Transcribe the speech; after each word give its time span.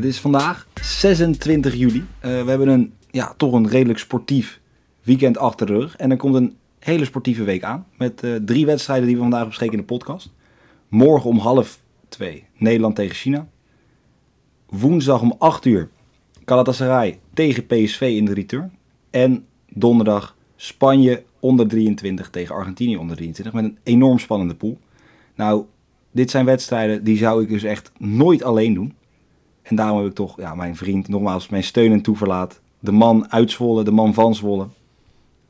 Het 0.00 0.08
is 0.08 0.20
vandaag 0.20 0.66
26 0.82 1.74
juli. 1.74 2.04
Eh, 2.20 2.30
we 2.42 2.48
hebben 2.48 2.68
een, 2.68 2.92
ja, 3.10 3.34
toch 3.36 3.52
een 3.52 3.68
redelijk 3.68 3.98
sportief 3.98 4.60
weekend 5.02 5.38
achter 5.38 5.66
de 5.66 5.72
rug. 5.72 5.96
En 5.96 6.10
er 6.10 6.16
komt 6.16 6.34
een 6.34 6.56
hele 6.78 7.04
sportieve 7.04 7.44
week 7.44 7.62
aan. 7.62 7.86
Met 7.96 8.22
eh, 8.22 8.34
drie 8.34 8.66
wedstrijden 8.66 9.06
die 9.06 9.16
we 9.16 9.22
vandaag 9.22 9.46
bespreken 9.46 9.74
in 9.74 9.80
de 9.80 9.86
podcast. 9.86 10.32
Morgen 10.88 11.30
om 11.30 11.38
half 11.38 11.80
twee 12.08 12.44
Nederland 12.56 12.94
tegen 12.94 13.14
China. 13.14 13.48
Woensdag 14.68 15.20
om 15.20 15.34
8 15.38 15.64
uur 15.64 15.88
Galatasaray 16.44 17.18
tegen 17.34 17.66
PSV 17.66 18.00
in 18.00 18.24
de 18.24 18.34
return. 18.34 18.72
En 19.10 19.44
donderdag 19.68 20.36
Spanje 20.56 21.24
onder 21.40 21.68
23 21.68 22.30
tegen 22.30 22.54
Argentinië 22.54 22.96
onder 22.96 23.16
23. 23.16 23.54
Met 23.54 23.64
een 23.64 23.78
enorm 23.82 24.18
spannende 24.18 24.54
pool. 24.54 24.78
Nou, 25.34 25.64
dit 26.10 26.30
zijn 26.30 26.44
wedstrijden 26.44 27.04
die 27.04 27.16
zou 27.16 27.42
ik 27.42 27.48
dus 27.48 27.62
echt 27.62 27.92
nooit 27.98 28.42
alleen 28.42 28.74
doen. 28.74 28.98
En 29.70 29.76
daarom 29.76 29.98
heb 29.98 30.06
ik 30.06 30.14
toch 30.14 30.36
ja, 30.36 30.54
mijn 30.54 30.76
vriend, 30.76 31.08
nogmaals, 31.08 31.48
mijn 31.48 31.64
steun 31.64 31.92
en 31.92 32.00
toeverlaat. 32.00 32.60
De 32.78 32.92
man 32.92 33.32
uit 33.32 33.50
Zwolle, 33.50 33.84
de 33.84 33.90
man 33.90 34.14
van 34.14 34.34
Zwolle. 34.34 34.68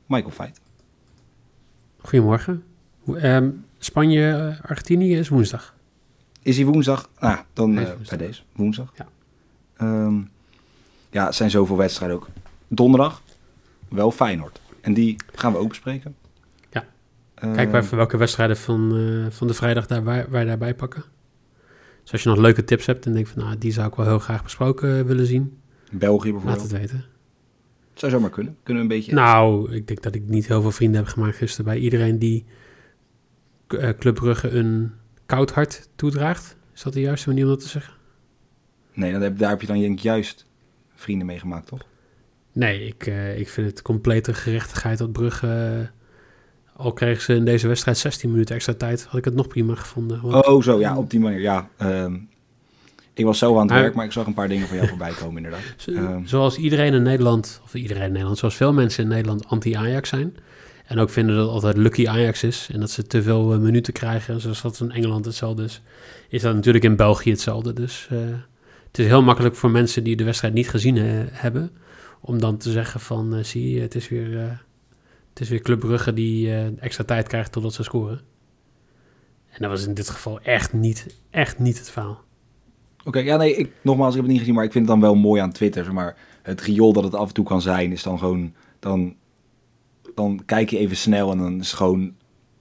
Michael 0.06 0.30
Feit. 0.30 0.61
Goedemorgen. 1.98 2.64
Ehm, 3.14 3.51
Spanje, 3.78 4.59
Argentinië 4.62 5.16
is 5.16 5.28
woensdag. 5.28 5.75
Is 6.42 6.56
hij 6.56 6.66
woensdag? 6.66 7.09
Nou, 7.20 7.38
dan 7.52 7.75
woensdag. 7.75 8.09
bij 8.09 8.27
deze. 8.27 8.42
Woensdag. 8.52 8.92
Ja. 8.97 9.06
Ehm, 9.77 10.20
ja, 11.11 11.25
het 11.27 11.34
zijn 11.34 11.50
zoveel 11.50 11.77
wedstrijden 11.77 12.16
ook. 12.16 12.28
Donderdag, 12.69 13.23
wel 13.89 14.11
Feyenoord. 14.11 14.61
En 14.80 14.95
die 14.95 15.16
gaan 15.34 15.52
we 15.52 15.59
ook 15.59 15.69
bespreken. 15.69 16.14
Ja. 16.70 16.84
Ehm, 17.34 17.55
Kijk 17.55 17.70
maar 17.70 17.83
even 17.83 17.97
welke 17.97 18.16
wedstrijden 18.16 18.56
van, 18.56 18.97
eh, 18.97 19.33
van 19.33 19.47
de 19.47 19.55
vrijdag 19.55 19.87
daar, 19.87 20.05
wij, 20.05 20.27
wij 20.28 20.45
daarbij 20.45 20.75
pakken. 20.75 21.05
Dus 22.02 22.12
als 22.12 22.22
je 22.22 22.28
nog 22.28 22.38
leuke 22.38 22.64
tips 22.64 22.86
hebt 22.86 23.06
en 23.06 23.12
denkt 23.12 23.28
van 23.28 23.42
nou, 23.42 23.58
die 23.58 23.72
zou 23.72 23.88
ik 23.88 23.94
wel 23.94 24.06
heel 24.06 24.19
graag 24.19 24.42
besproken 24.42 25.06
willen 25.06 25.27
zien, 25.27 25.58
België 25.91 26.33
laat 26.33 26.42
bijvoorbeeld. 26.42 26.70
het 26.70 26.80
weten. 26.80 27.05
Zou 27.94 28.12
zomaar 28.12 28.30
kunnen. 28.30 28.56
Kunnen 28.62 28.86
we 28.86 28.88
een 28.88 28.98
beetje... 28.98 29.14
Nou, 29.14 29.72
ik 29.75 29.86
denk 29.86 30.02
dat 30.02 30.14
ik 30.14 30.22
niet 30.28 30.47
heel 30.47 30.62
veel 30.62 30.70
vrienden 30.70 31.00
heb 31.00 31.10
gemaakt 31.10 31.36
gisteren 31.36 31.64
bij 31.64 31.78
iedereen 31.78 32.19
die 32.19 32.44
eh, 33.66 33.91
Club 33.98 34.14
Brugge 34.14 34.48
een 34.50 34.92
koud 35.27 35.50
hart 35.50 35.88
toedraagt. 35.94 36.56
Is 36.75 36.83
dat 36.83 36.92
de 36.92 37.00
juiste 37.00 37.28
manier 37.28 37.44
om 37.44 37.50
dat 37.50 37.60
te 37.60 37.69
zeggen? 37.69 37.94
Nee, 38.92 39.12
dan 39.12 39.22
heb, 39.22 39.38
daar 39.38 39.50
heb 39.50 39.60
je 39.60 39.66
dan 39.66 39.78
denk 39.78 39.92
ik 39.92 40.05
juist 40.05 40.47
vrienden 40.94 41.27
mee 41.27 41.38
gemaakt, 41.38 41.66
toch? 41.66 41.86
Nee, 42.53 42.86
ik, 42.86 43.06
eh, 43.06 43.38
ik 43.38 43.48
vind 43.48 43.66
het 43.66 43.82
complete 43.82 44.34
gerechtigheid 44.34 44.98
dat 44.98 45.12
Brugge... 45.12 45.91
al 46.81 46.92
kregen 46.92 47.23
ze 47.23 47.34
in 47.34 47.45
deze 47.45 47.69
wedstrijd 47.69 47.98
16 47.98 48.31
minuten 48.31 48.55
extra 48.55 48.75
tijd, 48.75 49.05
had 49.05 49.19
ik 49.19 49.25
het 49.25 49.34
nog 49.34 49.48
prima 49.48 49.75
gevonden. 49.75 50.20
Want 50.23 50.47
Oh, 50.47 50.62
zo, 50.62 50.81
ja, 50.81 50.97
op 50.97 51.11
die 51.11 51.20
manier. 51.20 51.41
Ja, 51.41 51.69
ehm, 51.77 52.14
ik 53.14 53.25
was 53.25 53.39
zo 53.39 53.55
aan 53.59 53.62
het 53.62 53.70
werk, 53.81 53.95
maar 53.95 54.05
ik 54.05 54.12
zag 54.12 54.27
een 54.27 54.34
paar 54.34 54.48
dingen 54.48 54.67
van 54.67 54.77
jou 54.77 54.89
voorbij 54.95 55.12
komen, 55.12 55.37
inderdaad. 55.37 55.61
Zo- 55.77 55.92
Ehm, 55.92 56.25
zoals 56.27 56.56
iedereen 56.56 56.95
in 56.95 57.03
Nederland, 57.03 57.61
of 57.64 57.75
iedereen 57.75 58.03
in 58.03 58.11
Nederland, 58.12 58.39
zoals 58.39 58.55
veel 58.56 58.72
mensen 58.72 59.03
in 59.03 59.09
Nederland 59.09 59.47
anti-Ajax 59.47 60.09
zijn. 60.09 60.34
En 60.87 60.98
ook 60.98 61.11
vinden 61.11 61.34
dat 61.34 61.45
het 61.45 61.55
altijd 61.55 61.77
lucky 61.77 62.09
Ajax 62.09 62.42
is. 62.42 62.69
En 62.72 62.81
dat 62.81 62.91
ze 62.91 63.03
te 63.06 63.22
veel 63.22 63.53
eh, 63.53 63.59
minuten 63.59 63.92
krijgen, 63.92 64.41
zoals 64.41 64.62
dat 64.62 64.81
in 64.81 64.91
Engeland 64.91 65.25
hetzelfde 65.25 65.65
is. 65.65 65.83
Is 66.28 66.42
dat 66.42 66.55
natuurlijk 66.55 66.84
in 66.84 66.97
België 66.97 67.31
hetzelfde. 67.31 67.72
Dus 67.72 68.06
eh, 68.11 68.19
het 68.87 68.98
is 68.98 69.06
heel 69.06 69.22
makkelijk 69.22 69.55
voor 69.56 69.70
mensen 69.70 70.05
die 70.05 70.17
de 70.17 70.25
wedstrijd 70.25 70.55
niet 70.55 70.69
gezien 70.70 70.97
eh, 70.97 71.05
hebben. 71.31 71.70
Om 72.20 72.41
dan 72.41 72.56
te 72.56 72.70
zeggen 72.70 73.00
van, 73.00 73.34
eh, 73.34 73.44
zie 73.44 73.75
je, 73.75 73.81
het 73.81 73.94
is 73.94 74.09
weer, 74.09 74.62
het 75.31 75.41
is 75.41 75.48
weer 75.48 75.61
Club 75.61 75.81
Brugge 75.81 76.12
die 76.12 76.55
eh, 76.55 76.83
extra 76.83 77.05
tijd 77.05 77.28
krijgt 77.28 77.53
totdat 77.53 77.75
ze 77.75 77.83
scoren. 77.83 78.20
En 79.50 79.62
dat 79.62 79.70
was 79.70 79.87
in 79.87 79.95
dit 79.95 80.09
geval 80.09 80.41
echt 80.41 80.72
niet, 80.72 81.17
echt 81.31 81.59
niet 81.59 81.78
het 81.78 81.91
verhaal. 81.91 82.20
Oké, 83.05 83.19
ja, 83.19 83.37
nee, 83.37 83.55
ik, 83.55 83.72
nogmaals, 83.83 84.09
ik 84.09 84.14
heb 84.14 84.22
het 84.22 84.31
niet 84.31 84.41
gezien, 84.41 84.55
maar 84.55 84.64
ik 84.64 84.72
vind 84.72 84.89
het 84.89 85.00
dan 85.00 85.11
wel 85.11 85.14
mooi 85.14 85.41
aan 85.41 85.53
Twitter. 85.53 85.84
Zeg 85.84 85.92
maar 85.92 86.16
het 86.43 86.60
riool 86.60 86.93
dat 86.93 87.04
het 87.04 87.15
af 87.15 87.28
en 87.28 87.34
toe 87.34 87.44
kan 87.44 87.62
zijn, 87.62 87.93
is 87.93 88.03
dan 88.03 88.19
gewoon... 88.19 88.54
Dan, 88.78 89.15
dan 90.15 90.43
kijk 90.47 90.71
je 90.71 90.78
even 90.78 90.97
snel 90.97 91.31
en 91.31 91.38
dan 91.38 91.60
is 91.60 91.66
het 91.66 91.77
gewoon 91.77 92.15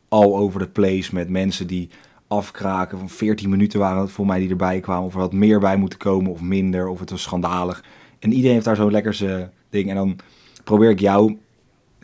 all 0.07 0.33
over 0.33 0.59
the 0.59 0.69
place 0.69 1.15
met 1.15 1.29
mensen 1.29 1.67
die 1.67 1.89
afkraken. 2.27 2.97
Van 2.97 3.09
14 3.09 3.49
minuten 3.49 3.79
waren 3.79 4.01
het 4.01 4.11
voor 4.11 4.25
mij 4.25 4.39
die 4.39 4.49
erbij 4.49 4.79
kwamen. 4.79 5.05
Of 5.05 5.13
er 5.13 5.19
had 5.19 5.33
meer 5.33 5.59
bij 5.59 5.75
moeten 5.75 5.99
komen 5.99 6.31
of 6.31 6.41
minder, 6.41 6.87
of 6.87 6.99
het 6.99 7.09
was 7.09 7.21
schandalig. 7.21 7.83
En 8.19 8.31
iedereen 8.31 8.53
heeft 8.53 8.65
daar 8.65 8.75
zo'n 8.75 8.91
lekker 8.91 9.49
ding. 9.69 9.89
En 9.89 9.95
dan 9.95 10.19
probeer 10.63 10.89
ik 10.89 10.99
jou, 10.99 11.37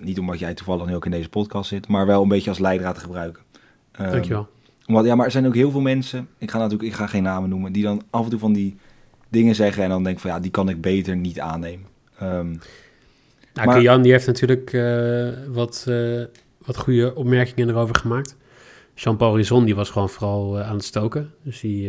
niet 0.02 0.20
omdat 0.20 0.40
jij 0.40 0.54
toevallig 0.54 0.86
nu 0.86 0.96
ook 0.96 1.06
in 1.06 1.12
deze 1.12 1.30
podcast 1.30 1.70
zit, 1.70 1.88
maar 1.88 2.06
wel 2.06 2.22
een 2.22 2.28
beetje 2.28 2.50
als 2.50 2.60
leidraad 2.60 2.96
te 2.96 3.02
gebruiken. 3.02 3.44
Ehm, 3.92 4.12
Dankjewel. 4.12 4.48
omdat, 4.86 5.06
ja, 5.06 5.16
maar 5.16 5.26
er 5.26 5.32
zijn 5.32 5.46
ook 5.48 5.56
heel 5.56 5.72
veel 5.72 5.82
mensen, 5.82 6.28
ik 6.38 6.52
ga 6.52 6.58
natuurlijk 6.58 6.84
ik 6.90 6.94
ga 6.94 7.08
geen 7.08 7.24
namen 7.24 7.50
noemen, 7.50 7.72
die 7.72 7.84
dan 7.84 8.02
af 8.10 8.24
en 8.24 8.30
toe 8.30 8.40
van 8.40 8.54
die 8.54 8.78
dingen 9.30 9.56
zeggen 9.56 9.84
en 9.84 9.90
dan 9.90 10.04
denk 10.04 10.20
van 10.20 10.30
ja, 10.32 10.40
die 10.40 10.52
kan 10.52 10.70
ik 10.70 10.82
beter 10.82 11.16
niet 11.16 11.40
aannemen. 11.40 11.86
Ehm, 12.20 12.56
Nou, 13.54 13.68
Maar- 13.68 13.82
Jan 13.82 14.02
die 14.02 14.12
heeft 14.12 14.28
natuurlijk 14.28 14.74
eh, 14.74 15.30
wat, 15.48 15.86
eh, 15.88 16.24
wat 16.66 16.78
goede 16.78 17.16
opmerkingen 17.16 17.70
erover 17.70 17.96
gemaakt. 17.96 18.36
Jean-Paul 18.96 19.36
Rizon 19.36 19.66
die 19.66 19.76
was 19.76 19.90
gewoon 19.90 20.10
vooral 20.10 20.60
eh, 20.60 20.70
aan 20.70 20.76
het 20.76 20.84
stoken. 20.86 21.34
Dus 21.44 21.60
die... 21.60 21.82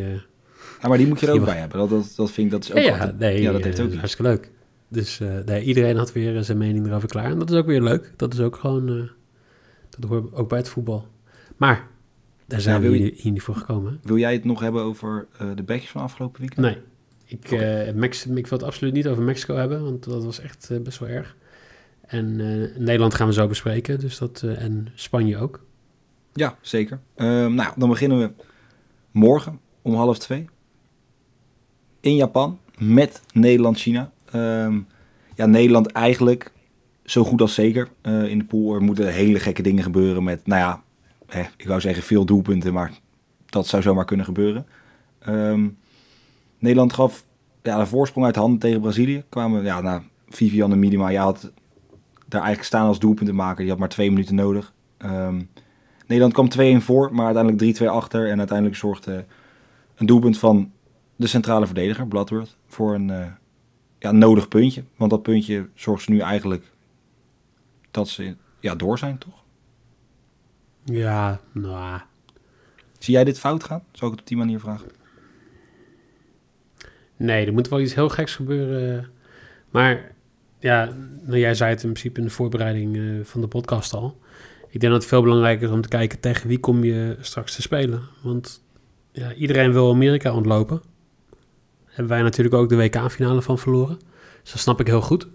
ja, 0.82 0.88
maar 0.88 0.98
die 0.98 1.06
moet 1.06 1.20
je 1.20 1.26
er 1.26 1.32
ook 1.32 1.44
bij 1.44 1.56
hebben. 1.58 1.78
Dat, 1.78 1.88
dat, 1.88 2.12
dat 2.16 2.30
vind 2.30 2.46
ik, 2.46 2.52
dat 2.52 2.64
is 2.64 2.72
ook 2.72 2.78
ja, 2.78 2.92
altijd- 2.92 3.18
nee, 3.18 3.42
ja, 3.42 3.52
dat 3.52 3.64
heeft 3.64 3.80
ook 3.80 3.94
hartstikke 3.94 4.30
leuk. 4.30 4.50
Dus 4.88 5.20
eh, 5.20 5.38
nee, 5.44 5.62
iedereen 5.62 5.96
had 5.96 6.12
weer 6.12 6.36
eh, 6.36 6.42
zijn 6.42 6.58
mening 6.58 6.86
erover 6.86 7.08
klaar. 7.08 7.30
En 7.30 7.38
dat 7.38 7.50
is 7.50 7.56
ook 7.56 7.66
weer 7.66 7.82
leuk. 7.82 8.12
Dat 8.16 8.32
is 8.32 8.40
ook 8.40 8.56
gewoon... 8.56 8.88
eh, 8.88 9.08
dat 9.98 10.10
hoort 10.10 10.34
ook 10.34 10.48
bij 10.48 10.58
het 10.58 10.68
voetbal. 10.68 11.06
Maar, 11.56 11.88
daar 12.46 12.60
zijn 12.60 12.80
we 12.80 12.88
hier, 12.88 13.12
hier 13.16 13.32
niet 13.32 13.42
voor 13.42 13.54
gekomen. 13.54 14.00
Wil 14.02 14.18
jij 14.18 14.32
het 14.32 14.44
nog 14.44 14.60
hebben 14.60 14.82
over 14.82 15.26
de 15.54 15.62
backjes 15.62 15.90
van 15.90 16.02
afgelopen 16.02 16.40
weekend? 16.40 16.60
Nee. 16.66 16.76
Ik, 17.24 17.50
Mex- 17.94 18.26
ik 18.26 18.46
wil 18.46 18.58
het 18.58 18.66
absoluut 18.66 18.92
niet 18.92 19.06
over 19.08 19.22
Mexico 19.22 19.54
hebben, 19.56 19.82
want 19.84 20.04
dat 20.04 20.24
was 20.24 20.40
echt 20.40 20.82
best 20.82 20.98
wel 20.98 21.08
erg. 21.08 21.36
En 22.00 22.36
Nederland 22.84 23.14
gaan 23.14 23.26
we 23.26 23.32
zo 23.32 23.46
bespreken, 23.46 24.00
dus 24.00 24.18
dat, 24.18 24.42
en 24.42 24.88
Spanje 24.94 25.36
ook. 25.38 25.64
Ja, 26.32 26.56
zeker. 26.60 27.00
Ehm, 27.14 27.54
nou, 27.54 27.72
dan 27.76 27.88
beginnen 27.88 28.18
we 28.18 28.30
morgen 29.10 29.60
om 29.82 29.94
half 29.94 30.18
twee. 30.18 30.48
In 32.00 32.16
Japan 32.16 32.58
met 32.78 33.22
Nederland-China. 33.32 34.12
Ehm, 34.36 34.78
ja, 35.34 35.46
Nederland 35.46 35.86
eigenlijk 35.86 36.52
zo 37.04 37.24
goed 37.24 37.40
als 37.40 37.54
zeker 37.54 37.88
eh, 38.02 38.28
in 38.28 38.38
de 38.38 38.44
pool. 38.44 38.74
Er 38.74 38.82
moeten 38.82 39.12
hele 39.12 39.40
gekke 39.40 39.62
dingen 39.62 39.82
gebeuren 39.82 40.24
met, 40.24 40.46
nou 40.46 40.60
ja, 40.60 40.82
ik 41.56 41.66
wou 41.66 41.80
zeggen 41.80 42.02
veel 42.02 42.24
doelpunten, 42.24 42.72
maar 42.72 42.92
dat 43.46 43.66
zou 43.66 43.82
zomaar 43.82 44.04
kunnen 44.04 44.26
gebeuren. 44.26 44.66
Ehm, 45.18 45.68
Nederland 46.58 46.92
gaf 46.92 47.24
ja, 47.62 47.78
de 47.78 47.86
voorsprong 47.86 48.26
uit 48.26 48.36
handen 48.36 48.58
tegen 48.58 48.80
Brazilië. 48.80 49.24
Kwamen, 49.28 49.64
ja, 49.64 49.80
nou, 49.80 50.02
Vivian 50.28 50.72
en 50.72 50.78
Minima, 50.78 51.08
ja, 51.08 51.22
had 51.22 51.52
daar 52.28 52.40
eigenlijk 52.40 52.62
staan 52.62 52.86
als 52.86 52.98
doelpuntenmaker. 52.98 53.60
Die 53.60 53.70
had 53.70 53.78
maar 53.78 53.88
twee 53.88 54.10
minuten 54.10 54.34
nodig. 54.34 54.72
Ehm, 54.96 55.42
Nederland 56.06 56.32
kwam 56.32 56.48
2-1 56.48 56.82
voor, 56.82 57.14
maar 57.14 57.24
uiteindelijk 57.24 57.62
3-2 57.62 57.88
achter. 57.88 58.30
En 58.30 58.38
uiteindelijk 58.38 58.78
zorgde 58.78 59.24
een 59.94 60.06
doelpunt 60.06 60.38
van 60.38 60.70
de 61.16 61.26
centrale 61.26 61.66
verdediger, 61.66 62.06
Bloodworth, 62.06 62.56
voor 62.66 62.94
een 62.94 63.10
eh, 63.10 63.26
ja, 63.98 64.12
nodig 64.12 64.48
puntje. 64.48 64.84
Want 64.96 65.10
dat 65.10 65.22
puntje 65.22 65.68
zorgt 65.74 66.02
ze 66.02 66.10
nu 66.10 66.18
eigenlijk 66.18 66.72
dat 67.90 68.08
ze 68.08 68.36
ja, 68.60 68.74
door 68.74 68.98
zijn, 68.98 69.18
toch? 69.18 69.44
Ja, 70.84 71.40
nou, 71.52 72.00
Zie 72.98 73.14
jij 73.14 73.24
dit 73.24 73.38
fout 73.38 73.64
gaan? 73.64 73.82
Zou 73.92 74.06
ik 74.06 74.10
het 74.10 74.20
op 74.20 74.26
die 74.26 74.36
manier 74.36 74.60
vragen? 74.60 74.88
nee, 77.16 77.46
er 77.46 77.52
moet 77.52 77.68
wel 77.68 77.80
iets 77.80 77.94
heel 77.94 78.08
geks 78.08 78.34
gebeuren. 78.34 79.10
Maar 79.70 80.12
ja, 80.58 80.92
nou, 81.22 81.38
jij 81.38 81.54
zei 81.54 81.70
het 81.70 81.82
in 81.82 81.90
principe 81.90 82.20
in 82.20 82.26
de 82.26 82.32
voorbereiding 82.32 82.96
eh, 82.96 83.02
van 83.22 83.40
de 83.40 83.48
podcast 83.48 83.94
al. 83.94 84.18
Ik 84.68 84.80
denk 84.80 84.92
dat 84.92 85.02
het 85.02 85.10
veel 85.10 85.22
belangrijker 85.22 85.68
is 85.68 85.74
om 85.74 85.80
te 85.80 85.88
kijken 85.88 86.20
tegen 86.20 86.48
wie 86.48 86.58
kom 86.58 86.84
je 86.84 87.16
straks 87.20 87.54
te 87.54 87.62
spelen. 87.62 88.02
Want 88.22 88.64
ja, 89.12 89.34
iedereen 89.34 89.72
wil 89.72 89.90
Amerika 89.90 90.34
ontlopen. 90.34 90.82
Hebben 91.96 92.14
wij 92.14 92.22
natuurlijk 92.22 92.54
ook 92.54 92.68
de 92.68 92.76
WK-finale 92.76 93.42
van 93.42 93.58
verloren. 93.58 93.98
Dus 94.42 94.52
dat 94.52 94.60
snap 94.60 94.80
ik 94.80 94.86
heel 94.86 95.00
goed. 95.00 95.28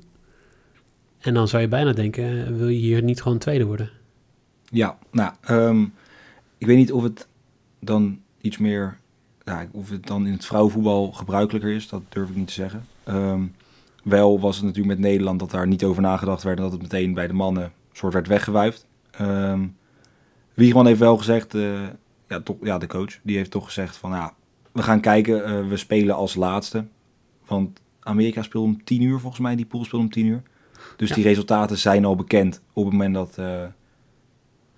En 1.20 1.34
dan 1.34 1.48
zou 1.48 1.62
je 1.62 1.68
bijna 1.68 1.92
denken, 1.92 2.46
eh, 2.46 2.54
wil 2.54 2.68
je 2.68 2.80
hier 2.80 3.04
niet 3.04 3.22
gewoon 3.22 3.38
tweede 3.38 3.66
worden? 3.66 3.90
Ja, 4.70 4.98
nou, 5.12 5.34
ehm, 5.42 5.82
ik 6.58 6.68
weet 6.68 6.78
niet 6.78 6.92
of 6.92 7.04
het 7.04 7.28
dan 7.80 8.20
iets 8.42 8.58
meer, 8.58 8.98
of 9.72 9.90
het 9.90 10.08
dan 10.08 10.26
in 10.26 10.32
het 10.32 10.46
vrouwenvoetbal 10.46 11.12
gebruikelijker 11.12 11.72
is, 11.72 11.90
dat 11.90 12.02
durf 12.10 12.30
ik 12.30 12.36
niet 12.36 12.48
te 12.48 12.54
zeggen. 12.54 12.86
Ehm, 13.04 13.42
wel 14.04 14.40
was 14.40 14.56
het 14.56 14.66
natuurlijk 14.66 15.00
met 15.00 15.06
Nederland 15.10 15.40
dat 15.40 15.52
daar 15.52 15.68
niet 15.68 15.84
over 15.84 16.02
nagedacht 16.02 16.44
werd 16.44 16.58
en 16.58 16.64
dat 16.64 16.72
het 16.72 16.82
meteen 16.82 17.14
bij 17.14 17.28
de 17.28 17.34
mannen 17.34 17.72
soort 17.92 18.14
werd 18.14 18.28
weggewuifd. 18.28 18.86
Ehm 19.12 19.64
Wiegman 20.54 20.86
heeft 20.86 21.00
wel 21.00 21.18
gezegd, 21.18 21.54
eh, 21.54 21.84
ja, 22.28 22.40
toch, 22.40 22.56
ja, 22.62 22.78
de 22.78 22.88
coach, 22.88 23.20
die 23.22 23.38
heeft 23.38 23.52
toch 23.52 23.66
gezegd 23.66 23.98
van, 23.98 24.12
ja, 24.12 24.34
we 24.72 24.82
gaan 24.84 25.00
kijken, 25.02 25.46
eh, 25.46 25.68
we 25.68 25.78
spelen 25.78 26.16
als 26.16 26.36
laatste. 26.36 26.86
Want 27.46 27.82
Amerika 28.00 28.42
speelt 28.42 28.64
om 28.66 28.84
tien 28.84 29.02
uur 29.02 29.20
volgens 29.20 29.42
mij, 29.42 29.56
die 29.56 29.66
pool 29.66 29.84
speelt 29.86 30.02
om 30.02 30.10
tien 30.10 30.26
uur. 30.26 30.42
Dus 30.98 31.10
Ja. 31.10 31.16
die 31.16 31.24
resultaten 31.24 31.78
zijn 31.78 32.06
al 32.06 32.16
bekend 32.16 32.62
op 32.74 32.84
het 32.84 32.94
moment 32.94 33.14
dat, 33.14 33.38
eh, 33.38 33.64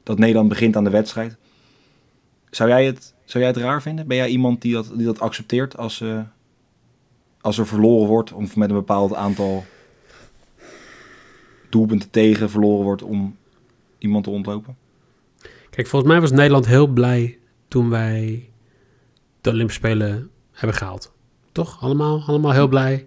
dat 0.03 0.17
Nederland 0.19 0.49
begint 0.49 0.75
aan 0.75 0.83
de 0.83 0.89
wedstrijd. 0.89 1.37
Zou 2.49 2.69
jij, 2.69 2.85
het, 2.85 3.13
zou 3.25 3.43
jij 3.43 3.53
het 3.53 3.61
raar 3.61 3.81
vinden? 3.81 4.07
Ben 4.07 4.17
jij 4.17 4.29
iemand 4.29 4.61
die 4.61 4.73
dat, 4.73 4.91
die 4.95 5.05
dat 5.05 5.19
accepteert 5.19 5.77
als, 5.77 6.01
eh, 6.01 6.19
als 7.41 7.57
er 7.57 7.67
verloren 7.67 8.07
wordt, 8.07 8.33
of 8.33 8.55
met 8.55 8.69
een 8.69 8.75
bepaald 8.75 9.13
aantal 9.13 9.63
doelpunten 11.69 12.09
tegen 12.09 12.49
verloren 12.49 12.83
wordt 12.83 13.01
om 13.03 13.35
iemand 13.97 14.23
te 14.23 14.29
ontlopen? 14.29 14.75
Kijk, 15.69 15.87
volgens 15.87 16.11
mij 16.11 16.21
was 16.21 16.31
Nederland 16.31 16.65
heel 16.67 16.87
blij 16.87 17.37
toen 17.67 17.89
wij 17.89 18.49
de 19.43 19.49
Olympische 19.49 19.79
Spelen 19.79 20.29
hebben 20.51 20.77
gehaald. 20.77 21.13
Toch? 21.51 21.81
Allemaal, 21.81 22.23
allemaal 22.27 22.51
heel 22.51 22.67
blij. 22.67 22.93
Ik 22.93 23.05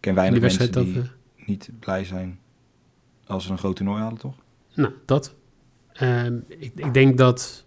ken 0.00 0.10
in 0.10 0.14
weinig 0.14 0.40
die 0.40 0.48
mensen 0.48 0.84
die 0.84 0.94
we... 0.94 1.08
niet 1.46 1.70
blij 1.78 2.04
zijn 2.04 2.38
als 3.26 3.44
ze 3.44 3.50
een 3.50 3.58
groot 3.58 3.76
toernooi 3.76 4.00
halen, 4.00 4.18
toch? 4.18 4.34
Nou, 4.74 4.92
dat. 5.04 5.34
Ehm, 5.92 6.38
ik, 6.48 6.72
ik 6.74 6.94
denk 6.94 7.18
dat... 7.18 7.64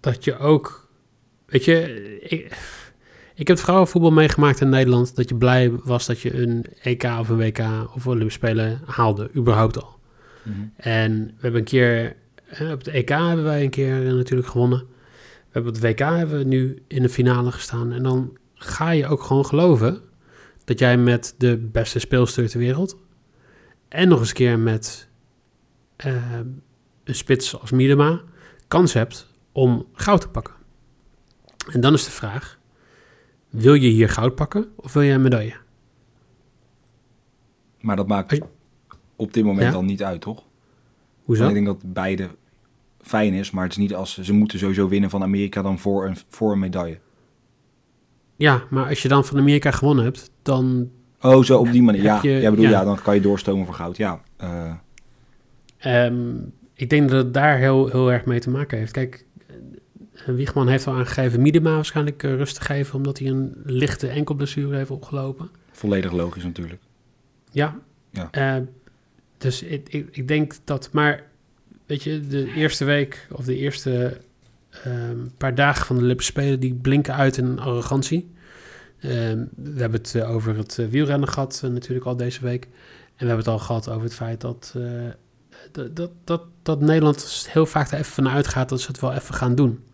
Dat 0.00 0.24
je 0.24 0.38
ook... 0.38 0.88
Weet 1.46 1.64
je... 1.64 2.18
Ik, 2.20 2.58
ik 3.34 3.48
heb 3.48 3.58
vrouwenvoetbal 3.58 4.10
meegemaakt 4.10 4.60
in 4.60 4.68
Nederland... 4.68 5.16
dat 5.16 5.28
je 5.28 5.34
blij 5.34 5.70
was 5.70 6.06
dat 6.06 6.20
je 6.20 6.42
een 6.42 6.64
EK 6.82 7.04
of 7.04 7.28
een 7.28 7.36
WK 7.36 7.58
of 7.94 8.06
Olympische 8.06 8.38
Spelen 8.38 8.80
haalde. 8.84 9.30
Überhaupt 9.34 9.82
al. 9.82 9.98
En 10.76 11.24
we 11.24 11.32
hebben 11.40 11.60
een 11.60 11.66
keer, 11.66 12.16
eh, 12.48 12.70
op 12.70 12.78
het 12.78 12.88
EK 12.88 13.08
hebben 13.08 13.44
wij 13.44 13.62
een 13.62 13.70
keer 13.70 14.06
eh, 14.06 14.12
natuurlijk 14.12 14.48
gewonnen. 14.48 14.86
Hebben 15.56 15.74
het 15.74 15.82
WK 15.82 15.98
hebben 15.98 16.38
we 16.38 16.44
nu 16.44 16.82
in 16.86 17.02
de 17.02 17.08
finale 17.08 17.52
gestaan. 17.52 17.92
En 17.92 18.02
dan 18.02 18.36
ga 18.54 18.90
je 18.90 19.06
ook 19.06 19.22
gewoon 19.22 19.46
geloven 19.46 20.00
dat 20.64 20.78
jij 20.78 20.98
met 20.98 21.34
de 21.38 21.56
beste 21.56 21.98
speelster 21.98 22.48
ter 22.48 22.58
wereld 22.58 22.96
en 23.88 24.08
nog 24.08 24.18
eens 24.18 24.28
een 24.28 24.34
keer 24.34 24.58
met 24.58 25.08
eh, 25.96 26.38
een 27.04 27.14
spits 27.14 27.60
als 27.60 27.70
Miedema 27.70 28.22
kans 28.68 28.92
hebt 28.92 29.26
om 29.52 29.86
goud 29.92 30.20
te 30.20 30.28
pakken. 30.28 30.54
En 31.70 31.80
dan 31.80 31.94
is 31.94 32.04
de 32.04 32.10
vraag, 32.10 32.58
wil 33.50 33.74
je 33.74 33.88
hier 33.88 34.08
goud 34.08 34.34
pakken 34.34 34.68
of 34.76 34.92
wil 34.92 35.02
je 35.02 35.12
een 35.12 35.22
medaille? 35.22 35.56
Maar 37.80 37.96
dat 37.96 38.06
maakt 38.08 38.40
op 39.16 39.32
dit 39.32 39.44
moment 39.44 39.66
Ja? 39.66 39.72
dan 39.72 39.86
niet 39.86 40.02
uit, 40.02 40.20
toch? 40.20 40.42
Hoezo? 41.22 41.44
Want 41.44 41.56
ik 41.56 41.64
denk 41.64 41.80
dat 41.80 41.92
beide 41.92 42.28
fijn 43.06 43.34
is, 43.34 43.50
maar 43.50 43.62
het 43.62 43.72
is 43.72 43.78
niet 43.78 43.94
als 43.94 44.18
ze 44.18 44.32
moeten 44.32 44.58
sowieso 44.58 44.88
winnen 44.88 45.10
van 45.10 45.22
Amerika 45.22 45.62
dan 45.62 45.78
voor 45.78 46.06
een, 46.06 46.16
voor 46.28 46.52
een 46.52 46.58
medaille. 46.58 46.98
Ja, 48.36 48.62
maar 48.70 48.88
als 48.88 49.02
je 49.02 49.08
dan 49.08 49.24
van 49.24 49.38
Amerika 49.38 49.70
gewonnen 49.70 50.04
hebt, 50.04 50.30
dan 50.42 50.90
Oh, 51.20 51.42
zo 51.42 51.58
op 51.58 51.72
die 51.72 51.82
manier. 51.82 52.02
Ja, 52.02 52.18
je- 52.22 52.28
jij 52.40 52.50
bedoel, 52.50 52.64
ja. 52.64 52.70
ja. 52.70 52.84
dan 52.84 53.02
kan 53.02 53.14
je 53.14 53.20
doorstomen 53.20 53.66
voor 53.66 53.74
goud. 53.74 53.96
Ja, 53.96 54.20
eh, 54.36 54.72
Ehm, 55.78 56.34
ik 56.74 56.90
denk 56.90 57.08
dat 57.10 57.24
het 57.24 57.34
daar 57.34 57.58
heel, 57.58 57.88
heel 57.88 58.12
erg 58.12 58.24
mee 58.24 58.40
te 58.40 58.50
maken 58.50 58.78
heeft. 58.78 58.92
Kijk, 58.92 59.24
eh, 60.14 60.24
Wiegman 60.34 60.68
heeft 60.68 60.86
al 60.86 60.94
aangegeven 60.94 61.42
Miedema 61.42 61.74
waarschijnlijk 61.74 62.22
eh, 62.22 62.34
rust 62.34 62.54
te 62.54 62.60
geven... 62.60 62.94
omdat 62.94 63.18
hij 63.18 63.28
een 63.28 63.52
lichte 63.64 64.08
enkelblessure 64.08 64.76
heeft 64.76 64.90
opgelopen. 64.90 65.50
volledig 65.72 66.12
logisch 66.12 66.44
natuurlijk. 66.44 66.80
Ja. 67.50 67.78
Ja. 68.10 68.62
Dus 69.38 69.62
ik, 69.62 69.88
ik, 69.88 70.08
ik 70.10 70.28
denk 70.28 70.54
dat... 70.64 70.88
Maar 70.92 71.22
weet 71.86 72.02
je, 72.02 72.26
de 72.26 72.52
eerste 72.54 72.84
week 72.84 73.26
of 73.32 73.44
de 73.44 73.56
eerste 73.56 74.20
ehm, 74.70 75.18
paar 75.36 75.54
dagen 75.54 75.86
van 75.86 75.96
de 75.96 76.02
Olympische 76.02 76.32
Spelen... 76.32 76.60
die 76.60 76.74
blinken 76.74 77.14
uit 77.14 77.36
in 77.36 77.58
arrogantie. 77.58 78.34
Ehm, 79.00 79.44
we 79.54 79.80
hebben 79.80 80.00
het 80.00 80.14
eh, 80.14 80.30
over 80.30 80.56
het 80.56 80.78
eh, 80.78 80.86
wielrennen 80.86 81.28
gehad 81.28 81.60
eh, 81.64 81.70
natuurlijk 81.70 82.06
al 82.06 82.16
deze 82.16 82.40
week. 82.40 82.64
En 82.64 83.26
we 83.26 83.26
hebben 83.26 83.44
het 83.44 83.54
al 83.54 83.58
gehad 83.58 83.88
over 83.88 84.02
het 84.02 84.14
feit 84.14 84.40
dat, 84.40 84.74
dat, 85.72 85.96
dat, 85.96 86.10
dat, 86.24 86.42
dat 86.62 86.80
Nederland 86.80 87.46
heel 87.50 87.66
vaak 87.66 87.90
er 87.90 87.98
even 87.98 88.12
van 88.12 88.28
uitgaat 88.28 88.68
dat 88.68 88.80
ze 88.80 88.86
het 88.86 89.00
wel 89.00 89.12
even 89.12 89.34
gaan 89.34 89.54
doen. 89.54 89.84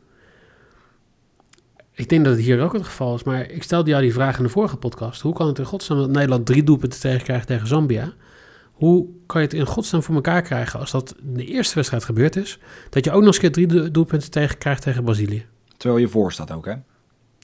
Ik 1.94 2.08
denk 2.08 2.24
dat 2.24 2.34
het 2.34 2.44
hier 2.44 2.60
ook 2.60 2.72
het 2.72 2.84
geval 2.84 3.14
is, 3.14 3.22
maar 3.22 3.50
ik 3.50 3.62
stelde 3.62 3.90
jou 3.90 4.02
die 4.02 4.12
vraag 4.12 4.36
in 4.36 4.42
de 4.42 4.48
vorige 4.48 4.76
podcast. 4.76 5.20
Hoe 5.20 5.34
kan 5.34 5.46
het 5.46 5.58
in 5.58 5.64
godsnaam 5.64 5.98
dat 5.98 6.10
Nederland 6.10 6.46
drie 6.46 6.64
doelpunten 6.64 7.00
tegenkrijgt 7.00 7.46
tegen 7.46 7.66
Zambia? 7.66 8.12
Hoe 8.82 9.06
kan 9.26 9.40
je 9.40 9.46
het 9.46 9.56
in 9.56 9.67
godsnaam 9.67 10.02
voor 10.02 10.14
elkaar 10.14 10.43
krijgen 10.43 10.81
als 10.81 10.90
dat 10.90 11.14
in 11.25 11.34
de 11.34 11.44
eerste 11.44 11.75
wedstrijd 11.75 12.05
gebeurd 12.05 12.37
is, 12.37 12.58
dat 12.90 13.05
je 13.05 13.11
ook 13.11 13.17
nog 13.23 13.26
eens 13.26 13.34
een 13.37 13.43
keer 13.43 13.52
drie 13.52 13.67
do- 13.67 13.90
doelpunten 13.90 14.31
tegenkrijgt 14.31 14.82
tegen 14.82 15.05
Brazilië? 15.05 15.46
Terwijl 15.76 16.00
je 16.00 16.08
voor 16.08 16.32
staat 16.32 16.50
ook, 16.52 16.64
hè? 16.67 16.75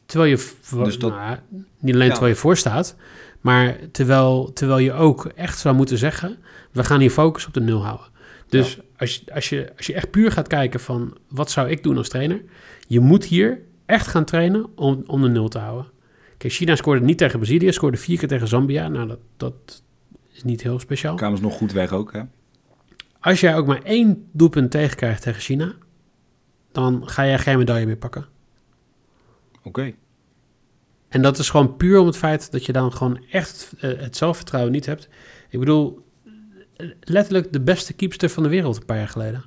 Terwijl 0.06 0.31
je, 0.31 0.38
voor, 0.38 0.85
Dus 0.85 0.99
dat- 0.99 1.11
nou, 1.11 1.37
niet 1.79 1.94
alleen 1.94 2.06
Ja. 2.06 2.12
terwijl 2.12 2.32
je 2.35 2.40
voor 2.40 2.56
staat, 2.56 2.96
maar 3.40 3.76
terwijl, 3.93 4.52
terwijl 4.52 4.79
je 4.79 4.93
ook 4.93 5.25
echt 5.26 5.58
zou 5.58 5.75
moeten 5.75 5.99
zeggen, 5.99 6.37
we 6.73 6.85
gaan 6.85 7.00
hier 7.00 7.11
focus 7.11 7.46
op 7.46 7.55
de 7.55 7.61
nul 7.61 7.85
houden. 7.85 8.06
Dus 8.49 8.79
als, 8.99 9.14
je, 9.17 9.32
als, 9.35 9.49
je, 9.49 9.73
als 9.76 9.87
je 9.87 9.94
echt 9.94 10.11
puur 10.11 10.32
gaat 10.32 10.49
kijken 10.49 10.81
van, 10.81 11.17
wat 11.29 11.50
zou 11.50 11.69
ik 11.69 11.82
doen 11.82 11.96
als 11.96 12.08
trainer? 12.08 12.43
Je 12.87 13.00
moet 13.00 13.25
hier 13.25 13.61
echt 13.87 14.06
gaan 14.06 14.25
trainen 14.25 14.67
om, 14.76 15.02
om 15.06 15.23
de 15.23 15.29
nul 15.29 15.49
te 15.49 15.58
houden. 15.58 15.90
Kijk, 16.37 16.52
China 16.52 16.76
scoorde 16.76 17.05
niet 17.05 17.19
tegen 17.19 17.38
Brazilië, 17.38 17.73
scoorde 17.73 17.96
vier 17.96 18.19
keer 18.19 18.29
tegen 18.29 18.49
Zambia. 18.49 18.88
Nou, 18.88 19.08
dat, 19.08 19.19
dat 19.37 19.82
is 20.38 20.44
niet 20.44 20.62
heel 20.62 20.79
speciaal. 20.79 21.14
Kwamen 21.14 21.37
ze 21.38 21.43
nog 21.43 21.56
goed 21.56 21.73
weg 21.73 21.93
ook, 21.93 22.12
hè? 22.12 22.23
Als 23.20 23.40
jij 23.40 23.56
ook 23.56 23.67
maar 23.67 23.82
één 23.82 24.29
doelpunt 24.32 24.70
tegenkrijgt 24.70 25.23
tegen 25.23 25.40
China, 25.40 25.75
dan 26.73 27.08
ga 27.08 27.26
jij 27.26 27.38
geen 27.38 27.58
medaille 27.58 27.87
meer 27.87 27.96
pakken. 27.96 28.26
Oké. 29.62 29.94
En 31.08 31.23
dat 31.23 31.38
is 31.38 31.50
gewoon 31.50 31.76
puur 31.76 31.99
om 31.99 32.06
het 32.06 32.17
feit 32.17 32.52
dat 32.52 32.67
je 32.67 32.73
dan 32.73 32.93
gewoon 32.93 33.25
echt 33.31 33.73
eh, 33.79 33.99
het 33.99 34.17
zelfvertrouwen 34.17 34.73
niet 34.73 34.87
hebt. 34.87 35.08
Ik 35.49 35.58
bedoel, 35.58 36.06
letterlijk 37.00 37.52
de 37.52 37.61
beste 37.61 37.93
keepster 37.93 38.29
van 38.29 38.43
de 38.43 38.49
wereld 38.49 38.76
een 38.76 38.85
paar 38.85 38.96
jaar 38.96 39.08
geleden. 39.08 39.44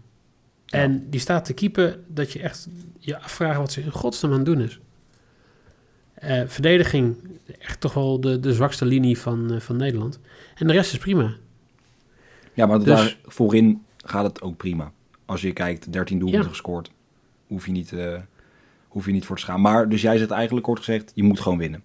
Ja. 0.66 0.80
En 0.80 1.10
die 1.10 1.20
staat 1.20 1.46
te 1.46 1.54
keepen 1.54 2.04
dat 2.08 2.32
je 2.32 2.40
echt 2.40 2.68
je 3.00 3.20
afvraagt 3.20 3.58
wat 3.58 3.72
ze 3.72 3.82
in 3.82 3.92
godsnaam 3.92 4.32
aan 4.32 4.38
het 4.38 4.46
doen 4.46 4.62
is. 4.62 4.80
Eh, 6.22 6.42
verdediging, 6.48 7.16
echt 7.60 7.80
toch 7.82 7.94
wel 7.94 8.20
de, 8.22 8.40
de 8.40 8.54
zwakste 8.54 8.86
linie 8.86 9.18
van, 9.18 9.52
eh, 9.54 9.60
van 9.60 9.76
Nederland. 9.78 10.20
En 10.56 10.68
de 10.68 10.74
rest 10.74 10.92
is 10.94 10.98
prima. 11.00 11.34
Ja, 12.54 12.66
maar 12.66 12.78
Dus- 12.78 12.88
daar 12.88 13.18
voorin 13.26 13.82
gaat 13.98 14.24
het 14.26 14.42
ook 14.42 14.58
prima. 14.58 14.92
Als 15.26 15.42
je 15.42 15.54
kijkt, 15.54 15.92
13 15.94 16.20
doelpunten 16.20 16.48
Ja. 16.48 16.54
gescoord, 16.54 16.92
hoef 17.48 17.66
je, 17.66 17.72
niet, 17.72 17.92
eh, 17.94 18.20
hoef 18.88 19.06
je 19.06 19.12
niet 19.12 19.26
voor 19.26 19.36
te 19.36 19.42
schamen. 19.42 19.62
Maar, 19.62 19.90
dus 19.90 20.02
jij 20.02 20.18
zegt 20.18 20.32
eigenlijk 20.32 20.66
kort 20.66 20.78
gezegd, 20.80 21.12
je 21.16 21.24
moet 21.24 21.40
gewoon 21.40 21.58
winnen. 21.58 21.84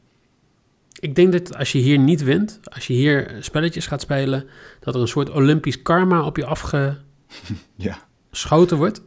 Ik 1.01 1.15
denk 1.15 1.33
dat 1.33 1.57
als 1.57 1.73
je 1.73 1.79
hier 1.79 1.99
niet 1.99 2.23
wint, 2.23 2.61
als 2.65 2.87
je 2.87 2.93
hier 2.93 3.37
spelletjes 3.41 3.87
gaat 3.87 4.01
spelen, 4.01 4.45
dat 4.81 4.95
er 4.95 5.01
een 5.01 5.09
soort 5.09 5.31
Olympisch 5.31 5.83
karma 5.83 6.23
op 6.25 6.37
je 6.37 6.45
afge, 6.47 6.97
Ja. 7.77 7.99
wordt, 8.77 9.03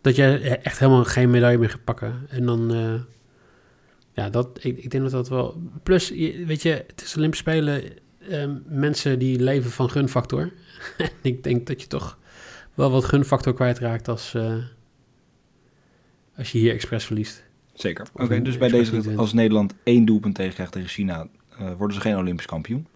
dat 0.00 0.16
je 0.16 0.38
echt 0.62 0.78
helemaal 0.78 1.04
geen 1.04 1.30
medaille 1.30 1.58
meer 1.58 1.70
gaat 1.70 1.84
pakken. 1.84 2.26
En 2.28 2.46
dan, 2.46 2.70
ja, 4.14 4.30
dat, 4.30 4.48
ik, 4.62 4.78
ik 4.78 4.90
denk 4.90 5.02
dat 5.02 5.12
dat 5.12 5.28
wel... 5.28 5.62
Plus, 5.82 6.08
je- 6.08 6.44
weet 6.46 6.62
je, 6.62 6.84
het 6.86 7.02
is 7.02 7.16
Olympische 7.16 7.44
Spelen, 7.50 7.82
ehm, 8.28 8.56
mensen 8.66 9.18
die 9.18 9.40
leven 9.40 9.70
van 9.70 9.90
gunfactor. 9.90 10.52
En 10.98 11.10
ik 11.22 11.42
denk 11.44 11.66
dat 11.66 11.80
je 11.80 11.86
toch 11.86 12.18
wel 12.74 12.90
wat 12.90 13.04
gunfactor 13.04 13.54
kwijtraakt 13.54 14.08
als, 14.08 14.34
eh, 14.34 14.54
als 16.36 16.52
je 16.52 16.58
hier 16.58 16.72
expres 16.72 17.04
verliest. 17.04 17.44
Zeker. 17.74 18.06
Oké, 18.14 18.42
dus 18.42 18.58
bij 18.58 18.68
deze, 18.68 19.12
als 19.16 19.32
Nederland 19.32 19.74
één 19.82 20.04
doelpunt 20.04 20.34
tegenkrijgt 20.34 20.72
tegen 20.72 20.88
China, 20.88 21.26
eh, 21.58 21.72
worden 21.78 21.96
ze 21.96 22.02
geen 22.02 22.16
Olympisch 22.16 22.46
kampioen. 22.46 22.86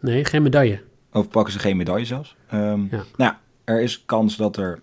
Nee, 0.00 0.24
geen 0.24 0.42
medaille. 0.42 0.82
Of 1.12 1.28
pakken 1.28 1.52
ze 1.52 1.58
geen 1.58 1.76
medaille 1.76 2.04
zelfs. 2.06 2.36
Ehm, 2.48 2.80
Ja. 2.80 2.88
Nou 2.90 3.04
ja, 3.16 3.40
er 3.64 3.82
is 3.82 4.02
kans 4.04 4.36
dat 4.36 4.56
er, 4.56 4.80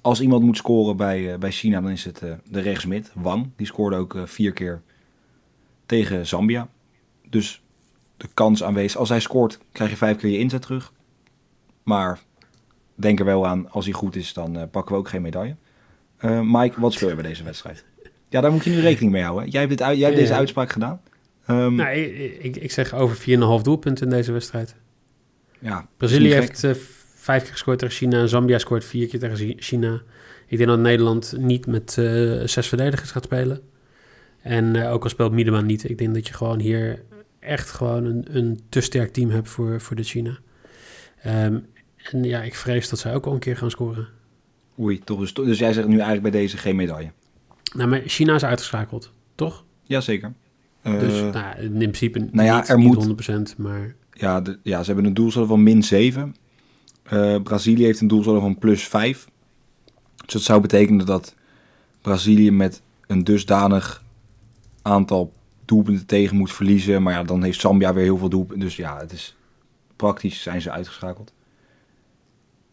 als 0.00 0.20
iemand 0.20 0.42
moet 0.42 0.56
scoren 0.56 0.96
bij, 0.96 1.32
eh, 1.32 1.38
bij 1.38 1.50
China, 1.50 1.80
dan 1.80 1.90
is 1.90 2.04
het 2.04 2.22
eh, 2.22 2.32
de 2.50 2.60
rechtsmid, 2.60 3.10
Wang. 3.14 3.50
Die 3.56 3.66
scoorde 3.66 3.96
ook 3.96 4.16
vier 4.24 4.52
keer 4.52 4.82
tegen 5.96 6.26
Zambia. 6.26 6.68
Dus 7.28 7.62
de 8.16 8.28
kans 8.34 8.62
aanwezig, 8.62 8.98
als 8.98 9.08
hij 9.08 9.20
scoort, 9.20 9.58
krijg 9.72 9.90
je 9.90 9.96
vijf 9.96 10.16
keer 10.16 10.30
je 10.30 10.38
inzet 10.38 10.62
terug. 10.62 10.92
Maar 11.82 12.18
denk 12.94 13.18
er 13.18 13.24
wel 13.24 13.46
aan, 13.46 13.70
als 13.70 13.84
hij 13.84 13.94
goed 13.94 14.16
is, 14.16 14.32
dan 14.32 14.56
eh, 14.56 14.62
pakken 14.70 14.92
we 14.94 15.00
ook 15.00 15.08
geen 15.08 15.22
medaille. 15.22 15.56
Eh, 16.16 16.40
Mike, 16.42 16.80
wat 16.80 16.92
speel 16.92 17.08
je 17.08 17.14
bij 17.14 17.24
deze 17.24 17.44
wedstrijd? 17.44 17.84
Ja, 18.28 18.40
daar 18.40 18.52
moet 18.52 18.64
je 18.64 18.70
nu 18.70 18.80
rekening 18.80 19.12
mee 19.12 19.22
houden. 19.22 19.48
Jij 19.50 19.60
hebt, 19.60 19.72
dit, 19.72 19.82
uit- 19.82 19.98
jij 19.98 20.06
hebt 20.06 20.20
deze 20.20 20.34
uitspraak 20.34 20.72
gedaan. 20.72 21.00
Ehm, 21.46 21.74
Nou, 21.74 21.90
ik, 21.96 22.56
ik, 22.56 22.72
zeg 22.72 22.94
over 22.94 23.16
4,5 23.16 23.62
doelpunten 23.62 24.04
in 24.04 24.10
deze 24.12 24.32
wedstrijd. 24.32 24.74
ja, 25.58 25.88
Brazilië 25.96 26.32
heeft 26.32 26.64
eh, 26.64 26.74
vijf 27.14 27.42
keer 27.42 27.52
gescoord 27.52 27.78
tegen 27.78 27.94
China. 27.94 28.26
Zambia 28.26 28.58
scoort 28.58 28.84
vier 28.84 29.08
keer 29.08 29.20
tegen 29.20 29.54
China. 29.58 30.02
Ik 30.46 30.56
denk 30.56 30.68
dat 30.70 30.78
Nederland 30.78 31.34
niet 31.38 31.66
met 31.66 31.92
zes 32.44 32.68
verdedigers 32.68 33.10
gaat 33.10 33.24
spelen. 33.24 33.62
En 34.44 34.76
eh, 34.76 34.92
ook 34.92 35.02
al 35.02 35.08
speelt 35.08 35.32
Miedema 35.32 35.60
niet. 35.60 35.90
Ik 35.90 35.98
denk 35.98 36.14
dat 36.14 36.26
je 36.26 36.34
gewoon 36.34 36.60
hier 36.60 37.02
echt 37.38 37.70
gewoon 37.70 38.04
een, 38.04 38.24
een 38.30 38.60
te 38.68 38.80
sterk 38.80 39.12
team 39.12 39.30
hebt 39.30 39.48
voor, 39.48 39.80
voor 39.80 39.96
de 39.96 40.02
China. 40.02 40.38
Ehm, 41.22 41.58
en 41.96 42.24
ja, 42.24 42.42
ik 42.42 42.54
vrees 42.54 42.88
dat 42.88 42.98
zij 42.98 43.14
ook 43.14 43.26
al 43.26 43.32
een 43.32 43.38
keer 43.38 43.56
gaan 43.56 43.70
scoren. 43.70 44.08
Oei, 44.78 44.98
toch 44.98 45.20
dus, 45.20 45.34
dus 45.34 45.58
jij 45.58 45.72
zegt 45.72 45.86
nu 45.86 45.94
eigenlijk 45.94 46.22
bij 46.22 46.40
deze 46.40 46.56
geen 46.56 46.76
medaille. 46.76 47.10
Nou, 47.74 47.88
maar 47.88 48.02
China 48.06 48.34
is 48.34 48.44
uitgeschakeld, 48.44 49.12
toch? 49.34 49.64
Jazeker. 49.82 50.32
Uh, 50.82 50.98
dus 51.00 51.20
nou, 51.20 51.56
in 51.58 51.76
principe 51.78 52.18
nou 52.32 52.46
ja, 52.46 52.56
niet, 52.56 52.68
er 52.68 52.78
niet 52.78 53.06
moet- 53.06 53.52
100%, 53.52 53.56
maar... 53.56 53.94
ja, 54.12 54.40
de, 54.40 54.58
ja, 54.62 54.80
ze 54.80 54.86
hebben 54.86 55.04
een 55.04 55.14
doelsaldo 55.14 55.48
van 55.48 55.62
min 55.62 55.82
7. 55.82 56.34
Eh, 57.02 57.42
Brazilië 57.42 57.84
heeft 57.84 58.00
een 58.00 58.08
doelsaldo 58.08 58.40
van 58.40 58.58
plus 58.58 58.88
5. 58.88 59.28
Dus 60.24 60.32
dat 60.32 60.42
zou 60.42 60.60
betekenen 60.60 61.06
dat 61.06 61.34
Brazilië 62.00 62.50
met 62.50 62.82
een 63.06 63.24
dusdanig 63.24 64.03
aantal 64.84 65.32
doelpunten 65.64 66.06
tegen 66.06 66.36
moet 66.36 66.52
verliezen. 66.52 67.02
Maar 67.02 67.12
ja, 67.12 67.22
dan 67.22 67.42
heeft 67.42 67.60
Zambia 67.60 67.94
weer 67.94 68.04
heel 68.04 68.18
veel 68.18 68.28
doelpunten. 68.28 68.66
Dus 68.66 68.76
ja, 68.76 68.98
het 68.98 69.12
is 69.12 69.36
praktisch 69.96 70.42
zijn 70.42 70.60
ze 70.60 70.70
uitgeschakeld. 70.70 71.32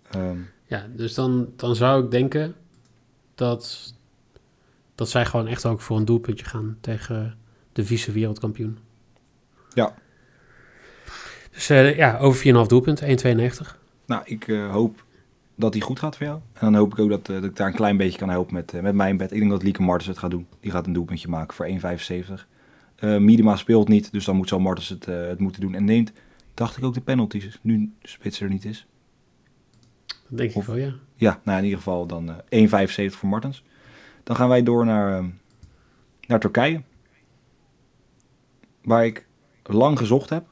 Ehm, 0.09 0.37
Ja, 0.65 0.87
dus 0.95 1.13
dan, 1.13 1.49
dan 1.55 1.75
zou 1.75 2.03
ik 2.03 2.11
denken 2.11 2.55
dat, 3.35 3.93
dat 4.95 5.09
zij 5.09 5.25
gewoon 5.25 5.47
echt 5.47 5.65
ook 5.65 5.81
voor 5.81 5.97
een 5.97 6.05
doelpuntje 6.05 6.45
gaan 6.45 6.77
tegen 6.81 7.37
de 7.73 7.85
vice-wereldkampioen. 7.85 8.77
Ja. 9.73 9.95
Dus 11.51 11.69
eh, 11.69 11.97
ja, 11.97 12.17
over 12.17 12.63
4,5 12.63 12.67
doelpunt, 12.67 13.01
1,92. 13.01 13.07
nou, 14.05 14.21
ik 14.25 14.47
eh, 14.47 14.71
hoop 14.71 15.03
dat 15.61 15.73
die 15.73 15.81
goed 15.81 15.99
gaat 15.99 16.17
voor 16.17 16.25
jou. 16.25 16.39
En 16.53 16.59
dan 16.59 16.75
hoop 16.75 16.91
ik 16.91 16.99
ook 16.99 17.09
dat, 17.09 17.29
eh, 17.29 17.35
dat 17.35 17.43
ik 17.43 17.55
daar 17.55 17.67
een 17.67 17.73
klein 17.73 17.97
beetje 17.97 18.17
kan 18.17 18.29
helpen 18.29 18.53
met, 18.53 18.73
eh, 18.73 18.81
met 18.81 18.95
mijn 18.95 19.17
bed. 19.17 19.31
Ik 19.31 19.39
denk 19.39 19.51
dat 19.51 19.63
Lieke 19.63 19.81
Martens 19.81 20.07
het 20.07 20.17
gaat 20.17 20.31
doen. 20.31 20.47
Die 20.59 20.71
gaat 20.71 20.87
een 20.87 20.93
doelpuntje 20.93 21.27
maken 21.27 21.55
voor 21.55 21.65
1,75. 21.65 22.47
Eh 22.95 23.17
Miedema 23.17 23.55
speelt 23.55 23.87
niet, 23.87 24.11
dus 24.11 24.25
dan 24.25 24.35
moet 24.35 24.47
zo 24.47 24.59
Martens 24.59 24.89
het, 24.89 25.07
eh, 25.07 25.27
het 25.27 25.39
moeten 25.39 25.61
doen. 25.61 25.73
En 25.73 25.83
neemt, 25.83 26.11
dacht 26.53 26.77
ik 26.77 26.83
ook 26.83 26.93
de 26.93 27.01
penalties, 27.01 27.59
nu 27.61 27.91
de 28.01 28.07
spits 28.07 28.41
er 28.41 28.49
niet 28.49 28.65
is. 28.65 28.87
Dat 30.05 30.37
denk 30.37 30.53
ik 30.53 30.63
wel, 30.63 30.75
ja. 30.75 30.93
Ja, 31.15 31.39
nou 31.43 31.57
in 31.57 31.63
ieder 31.63 31.79
geval 31.79 32.05
dan 32.05 32.29
eh 32.29 32.35
1,75 32.49 33.19
voor 33.19 33.29
Martens. 33.29 33.63
Dan 34.23 34.35
gaan 34.35 34.49
wij 34.49 34.63
door 34.63 34.85
naar, 34.85 35.17
ehm, 35.17 35.27
naar 36.27 36.39
Turkije. 36.39 36.81
Waar 38.83 39.05
ik 39.05 39.25
lang 39.63 39.97
gezocht 39.97 40.29
heb. 40.29 40.45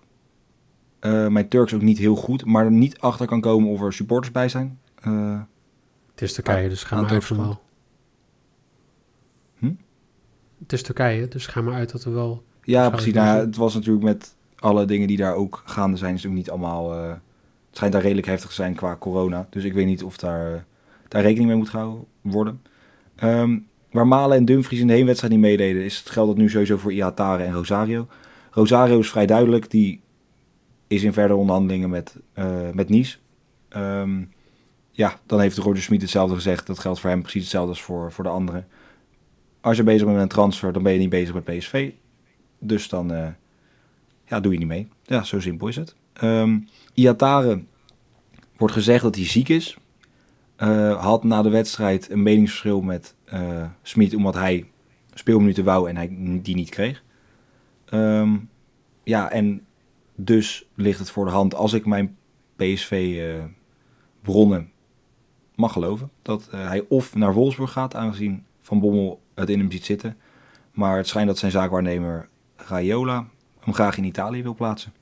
Eh, 0.99 1.27
mijn 1.27 1.47
Turks 1.47 1.73
ook 1.73 1.81
niet 1.81 1.97
heel 1.97 2.15
goed, 2.15 2.45
maar 2.45 2.65
er 2.65 2.71
niet 2.71 2.99
achter 2.99 3.25
kan 3.25 3.41
komen 3.41 3.69
of 3.69 3.81
er 3.81 3.93
supporters 3.93 4.31
bij 4.31 4.49
zijn. 4.49 4.79
Eh, 5.01 5.39
Het 6.11 6.21
is 6.21 6.33
Turkije, 6.33 6.69
dus 6.69 6.83
ga 6.83 7.01
maar 7.01 7.09
uit 7.09 7.25
van 7.25 7.37
wel. 7.37 7.61
Hm? 9.57 9.71
Het 10.59 10.73
is 10.73 10.83
Turkije, 10.83 11.27
dus 11.27 11.47
ga 11.47 11.61
maar 11.61 11.73
uit 11.73 11.91
dat 11.91 12.03
er 12.03 12.13
wel... 12.13 12.43
ja, 12.63 12.89
precies. 12.89 13.13
Nou, 13.13 13.39
het 13.39 13.55
was 13.55 13.73
natuurlijk 13.73 14.03
met 14.05 14.35
alle 14.55 14.85
dingen 14.85 15.07
die 15.07 15.17
daar 15.17 15.33
ook 15.35 15.61
gaande 15.65 15.97
zijn, 15.97 16.15
is 16.15 16.25
ook 16.25 16.33
niet 16.33 16.49
allemaal. 16.49 16.93
eh, 16.93 17.09
het 17.09 17.77
schijnt 17.77 17.93
daar 17.93 18.01
redelijk 18.01 18.27
heftig 18.27 18.49
te 18.49 18.55
zijn 18.55 18.75
qua 18.75 18.95
corona. 18.95 19.47
Dus 19.49 19.63
ik 19.63 19.73
weet 19.73 19.85
niet 19.85 20.03
of 20.03 20.17
daar, 20.17 20.53
eh, 20.53 20.59
daar 21.07 21.21
rekening 21.21 21.47
mee 21.49 21.57
moet 21.57 21.69
gehouden 21.69 22.05
worden. 22.21 22.61
Ehm, 23.15 23.57
waar 23.91 24.07
Malen 24.07 24.37
en 24.37 24.45
Dumfries 24.45 24.79
in 24.79 24.87
de 24.87 24.93
heenwedstrijd 24.93 25.33
niet 25.33 25.41
meededen, 25.41 25.83
is 25.83 25.97
het 25.97 26.09
geldt 26.09 26.29
dat 26.29 26.37
nu 26.37 26.49
sowieso 26.49 26.77
voor 26.77 26.93
Iatare 26.93 27.43
en 27.43 27.53
Rosario. 27.53 28.07
Rosario 28.51 28.99
is 28.99 29.09
vrij 29.09 29.25
duidelijk, 29.25 29.69
die 29.71 30.01
is 30.87 31.03
in 31.03 31.13
verdere 31.13 31.39
onderhandelingen 31.39 31.89
met, 31.89 32.15
met 32.73 32.89
Nice. 32.89 33.17
Ehm, 33.69 34.21
ja, 34.99 35.19
dan 35.25 35.39
heeft 35.39 35.57
Roger 35.57 35.81
Smit 35.81 36.01
hetzelfde 36.01 36.35
gezegd. 36.35 36.67
Dat 36.67 36.79
geldt 36.79 36.99
voor 36.99 37.09
hem 37.09 37.21
precies 37.21 37.41
hetzelfde 37.41 37.69
als 37.69 37.81
voor, 37.81 38.11
voor 38.11 38.23
de 38.23 38.29
anderen. 38.29 38.67
Als 39.61 39.77
je 39.77 39.83
bezig 39.83 40.01
bent 40.01 40.13
met 40.13 40.21
een 40.21 40.29
transfer, 40.29 40.73
dan 40.73 40.83
ben 40.83 40.93
je 40.93 40.99
niet 40.99 41.09
bezig 41.09 41.33
met 41.33 41.43
PSV. 41.43 41.91
Dus 42.57 42.89
dan 42.89 43.13
eh, 43.13 43.27
ja, 44.25 44.39
doe 44.39 44.51
je 44.51 44.57
niet 44.57 44.67
mee. 44.67 44.87
Ja, 45.03 45.23
zo 45.23 45.39
simpel 45.39 45.67
is 45.67 45.75
het. 45.75 45.95
Ehm 46.13 46.57
Iatare 46.93 47.63
wordt 48.57 48.73
gezegd 48.73 49.03
dat 49.03 49.15
hij 49.15 49.25
ziek 49.25 49.49
is. 49.49 49.77
Eh, 50.55 51.03
had 51.03 51.23
na 51.23 51.41
de 51.41 51.49
wedstrijd 51.49 52.09
een 52.09 52.23
meningsverschil 52.23 52.81
met 52.81 53.15
eh 53.25 53.65
Smit, 53.81 54.15
omdat 54.15 54.35
hij 54.35 54.65
speelminuten 55.13 55.63
wou 55.63 55.89
en 55.89 55.95
hij 55.95 56.17
die 56.41 56.55
niet 56.55 56.69
kreeg. 56.69 57.03
Ehm, 57.85 58.37
ja, 59.03 59.31
en 59.31 59.65
dus 60.15 60.65
ligt 60.75 60.99
het 60.99 61.11
voor 61.11 61.25
de 61.25 61.31
hand 61.31 61.55
als 61.55 61.73
ik 61.73 61.85
mijn 61.85 62.17
PSV-bronnen 62.55 64.71
mag 65.59 65.71
geloven. 65.71 66.09
Dat 66.21 66.47
eh, 66.51 66.67
hij 66.67 66.85
of 66.87 67.15
naar 67.15 67.33
Wolfsburg 67.33 67.71
gaat, 67.71 67.95
aangezien 67.95 68.45
Van 68.61 68.79
Bommel 68.79 69.21
het 69.33 69.49
in 69.49 69.59
hem 69.59 69.71
ziet 69.71 69.85
zitten. 69.85 70.17
Maar 70.71 70.97
het 70.97 71.07
schijnt 71.07 71.27
dat 71.27 71.37
zijn 71.37 71.51
zaakwaarnemer 71.51 72.29
Raiola 72.55 73.27
hem 73.59 73.73
graag 73.73 73.97
in 73.97 74.03
Italië 74.03 74.43
wil 74.43 74.55
plaatsen. 74.55 74.93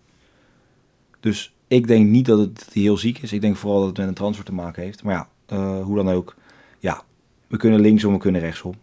Dus 1.20 1.56
ik 1.68 1.88
denk 1.88 2.10
niet 2.10 2.26
dat 2.26 2.40
het 2.40 2.70
heel 2.74 2.98
ziek 2.98 3.18
is. 3.18 3.34
Ik 3.34 3.42
denk 3.42 3.56
vooral 3.56 3.80
dat 3.80 3.88
het 3.88 3.98
met 3.98 4.08
een 4.08 4.14
transfer 4.14 4.46
te 4.46 4.54
maken 4.54 4.84
heeft. 4.84 5.04
Maar 5.04 5.14
ja, 5.14 5.30
eh, 5.46 5.84
hoe 5.84 5.96
dan 5.96 6.10
ook. 6.10 6.36
Ja, 6.80 7.02
we 7.48 7.58
kunnen 7.58 7.80
linksom, 7.80 8.14
we 8.14 8.20
kunnen 8.20 8.42
rechtsom. 8.42 8.74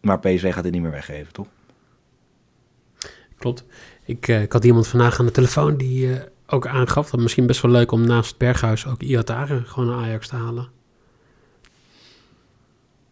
Maar 0.00 0.18
PSV 0.18 0.52
gaat 0.52 0.62
dit 0.62 0.72
niet 0.72 0.82
meer 0.82 0.90
weggeven, 0.90 1.32
toch? 1.32 1.46
Klopt. 3.38 3.64
Ik, 4.04 4.28
eh, 4.28 4.42
ik 4.42 4.52
had 4.52 4.64
iemand 4.64 4.88
vandaag 4.88 5.18
aan 5.18 5.26
de 5.26 5.32
telefoon 5.32 5.76
die 5.76 6.08
ook 6.52 6.66
aangaf 6.66 7.10
dat 7.10 7.20
misschien 7.20 7.46
best 7.46 7.60
wel 7.62 7.70
leuk 7.70 7.92
om 7.92 8.06
naast 8.06 8.38
Berghuis 8.38 8.86
ook 8.86 9.02
Iatare 9.02 9.62
gewoon 9.64 9.88
naar 9.88 9.98
Ajax 10.04 10.28
te 10.28 10.36
halen. 10.36 10.68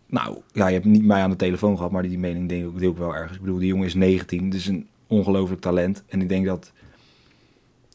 Nou, 0.07 0.39
ja, 0.53 0.67
je 0.67 0.73
hebt 0.75 0.85
niet 0.85 1.05
mij 1.05 1.23
aan 1.23 1.31
de 1.31 1.37
telefoon 1.37 1.77
gehad, 1.77 1.91
maar 1.91 2.03
die 2.03 2.19
mening 2.19 2.49
deel, 2.49 2.73
deel 2.73 2.91
ik 2.91 2.97
wel 2.97 3.15
ergens. 3.15 3.37
Ik 3.37 3.41
bedoel, 3.41 3.59
die 3.59 3.69
jongen 3.69 3.87
is 3.87 3.95
19, 3.95 4.45
het 4.45 4.55
is 4.55 4.67
een 4.67 4.87
ongelooflijk 5.07 5.61
talent. 5.61 6.03
En 6.09 6.21
ik 6.21 6.29
denk 6.29 6.47
dat 6.47 6.73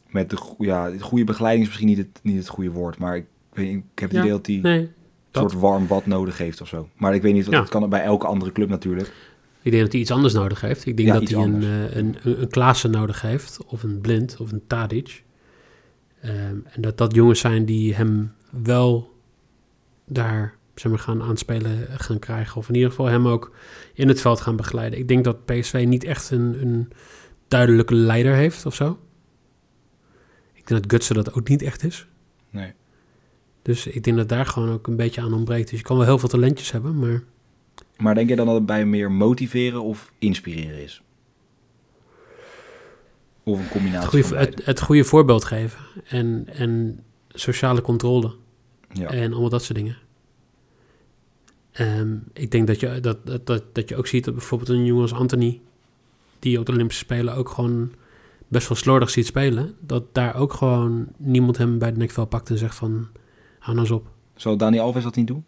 met 0.08 0.30
de 0.30 0.36
ja, 0.58 0.90
de 0.90 1.00
goede 1.00 1.24
begeleiding 1.24 1.62
is 1.64 1.68
misschien 1.70 1.88
niet 1.88 1.98
het, 2.06 2.20
niet 2.22 2.36
het 2.36 2.48
goede 2.48 2.70
woord, 2.70 2.98
maar 2.98 3.16
ik, 3.16 3.26
ik 3.52 3.82
heb 3.94 4.10
het 4.10 4.12
Ja, 4.12 4.18
idee 4.18 4.30
dat 4.30 4.46
hij 4.46 4.56
Nee, 4.62 4.80
een 4.80 4.90
soort 5.32 5.52
warm 5.52 5.86
bad 5.86 6.06
nodig 6.06 6.38
heeft 6.38 6.60
of 6.60 6.68
zo. 6.68 6.88
Maar 6.96 7.14
ik 7.14 7.22
weet 7.22 7.32
niet, 7.32 7.44
wat 7.44 7.54
Ja. 7.54 7.60
dat 7.60 7.68
kan 7.68 7.88
bij 7.88 8.02
elke 8.02 8.26
andere 8.26 8.52
club 8.52 8.68
natuurlijk. 8.68 9.12
Ik 9.62 9.70
denk 9.70 9.82
dat 9.84 9.92
hij 9.92 10.00
iets 10.00 10.10
anders 10.10 10.34
nodig 10.34 10.60
heeft. 10.60 10.86
Ik 10.86 10.96
denk 10.96 11.08
Ja, 11.08 11.14
dat 11.18 11.28
hij 11.28 11.42
een, 11.42 11.62
eh, 11.62 11.96
een, 11.96 12.16
een, 12.22 12.40
een 12.40 12.48
Klaassen 12.48 12.90
nodig 12.90 13.22
heeft, 13.22 13.58
of 13.66 13.82
een 13.82 14.00
Blind, 14.00 14.36
of 14.40 14.52
een 14.52 14.62
Tadic. 14.66 15.24
Ehm, 16.20 16.56
en 16.64 16.80
dat 16.80 16.98
dat 16.98 17.14
jongens 17.14 17.40
zijn 17.40 17.64
die 17.64 17.94
hem 17.94 18.32
wel 18.50 19.14
daar 20.04 20.54
zeg 20.74 20.90
maar, 20.90 21.00
gaan 21.00 21.22
aanspelen 21.22 21.86
gaan 21.90 22.18
krijgen. 22.18 22.56
Of 22.56 22.68
in 22.68 22.74
ieder 22.74 22.90
geval 22.90 23.06
hem 23.06 23.26
ook 23.28 23.54
in 23.94 24.08
het 24.08 24.20
veld 24.20 24.40
gaan 24.40 24.56
begeleiden. 24.56 24.98
Ik 24.98 25.08
denk 25.08 25.24
dat 25.24 25.44
PSV 25.44 25.84
niet 25.88 26.04
echt 26.04 26.30
een, 26.30 26.60
een 26.60 26.88
duidelijke 27.48 27.94
leider 27.94 28.34
heeft 28.34 28.66
of 28.66 28.74
zo. 28.74 28.98
Ik 30.52 30.66
denk 30.66 30.82
dat 30.82 30.92
Gutsen 30.92 31.14
dat 31.14 31.32
ook 31.32 31.48
niet 31.48 31.62
echt 31.62 31.84
is. 31.84 32.06
Nee. 32.50 32.72
Dus 33.62 33.86
ik 33.86 34.04
denk 34.04 34.16
dat 34.16 34.28
daar 34.28 34.46
gewoon 34.46 34.70
ook 34.70 34.86
een 34.86 34.96
beetje 34.96 35.20
aan 35.20 35.32
ontbreekt. 35.32 35.70
Dus 35.70 35.78
je 35.78 35.84
kan 35.84 35.96
wel 35.96 36.06
heel 36.06 36.18
veel 36.18 36.28
talentjes 36.28 36.72
hebben, 36.72 36.98
maar... 36.98 37.22
Maar 37.96 38.14
denk 38.14 38.28
je 38.28 38.36
dan 38.36 38.46
dat 38.46 38.54
het 38.54 38.66
bij 38.66 38.86
meer 38.86 39.12
motiveren 39.12 39.82
of 39.82 40.12
inspireren 40.18 40.82
is? 40.82 41.02
Of 43.48 43.58
een 43.58 43.68
combinatie 43.68 44.18
het 44.18 44.28
goede, 44.28 44.40
het, 44.44 44.64
het 44.64 44.80
goede 44.80 45.04
voorbeeld 45.04 45.44
geven. 45.44 45.80
En, 46.08 46.46
en 46.52 47.00
sociale 47.28 47.80
controle. 47.80 48.34
Ja. 48.92 49.08
En 49.08 49.32
allemaal 49.32 49.50
dat 49.50 49.62
soort 49.62 49.78
dingen. 49.78 49.96
Ehm, 51.72 52.16
ik 52.32 52.50
denk 52.50 52.66
dat 52.66 52.80
je, 52.80 53.00
dat, 53.00 53.26
dat, 53.26 53.46
dat, 53.46 53.62
dat 53.72 53.88
je 53.88 53.96
ook 53.96 54.06
ziet 54.06 54.24
dat 54.24 54.34
bijvoorbeeld 54.34 54.70
een 54.70 54.84
jongen 54.84 55.02
als 55.02 55.12
Anthony... 55.12 55.60
die 56.38 56.58
op 56.58 56.66
de 56.66 56.72
Olympische 56.72 57.04
Spelen 57.04 57.34
ook 57.34 57.48
gewoon 57.48 57.92
best 58.48 58.68
wel 58.68 58.76
slordig 58.76 59.10
ziet 59.10 59.26
spelen... 59.26 59.74
dat 59.80 60.04
daar 60.12 60.34
ook 60.34 60.52
gewoon 60.52 61.06
niemand 61.16 61.58
hem 61.58 61.78
bij 61.78 61.92
de 61.92 61.98
nekvel 61.98 62.26
pakt 62.26 62.50
en 62.50 62.58
zegt 62.58 62.74
van... 62.74 63.08
hou 63.58 63.76
nou 63.76 63.78
eens 63.78 63.90
op. 63.90 64.06
Zou 64.34 64.56
Dani 64.56 64.78
Alves 64.78 65.02
dat 65.02 65.16
niet 65.16 65.26
doen? 65.26 65.44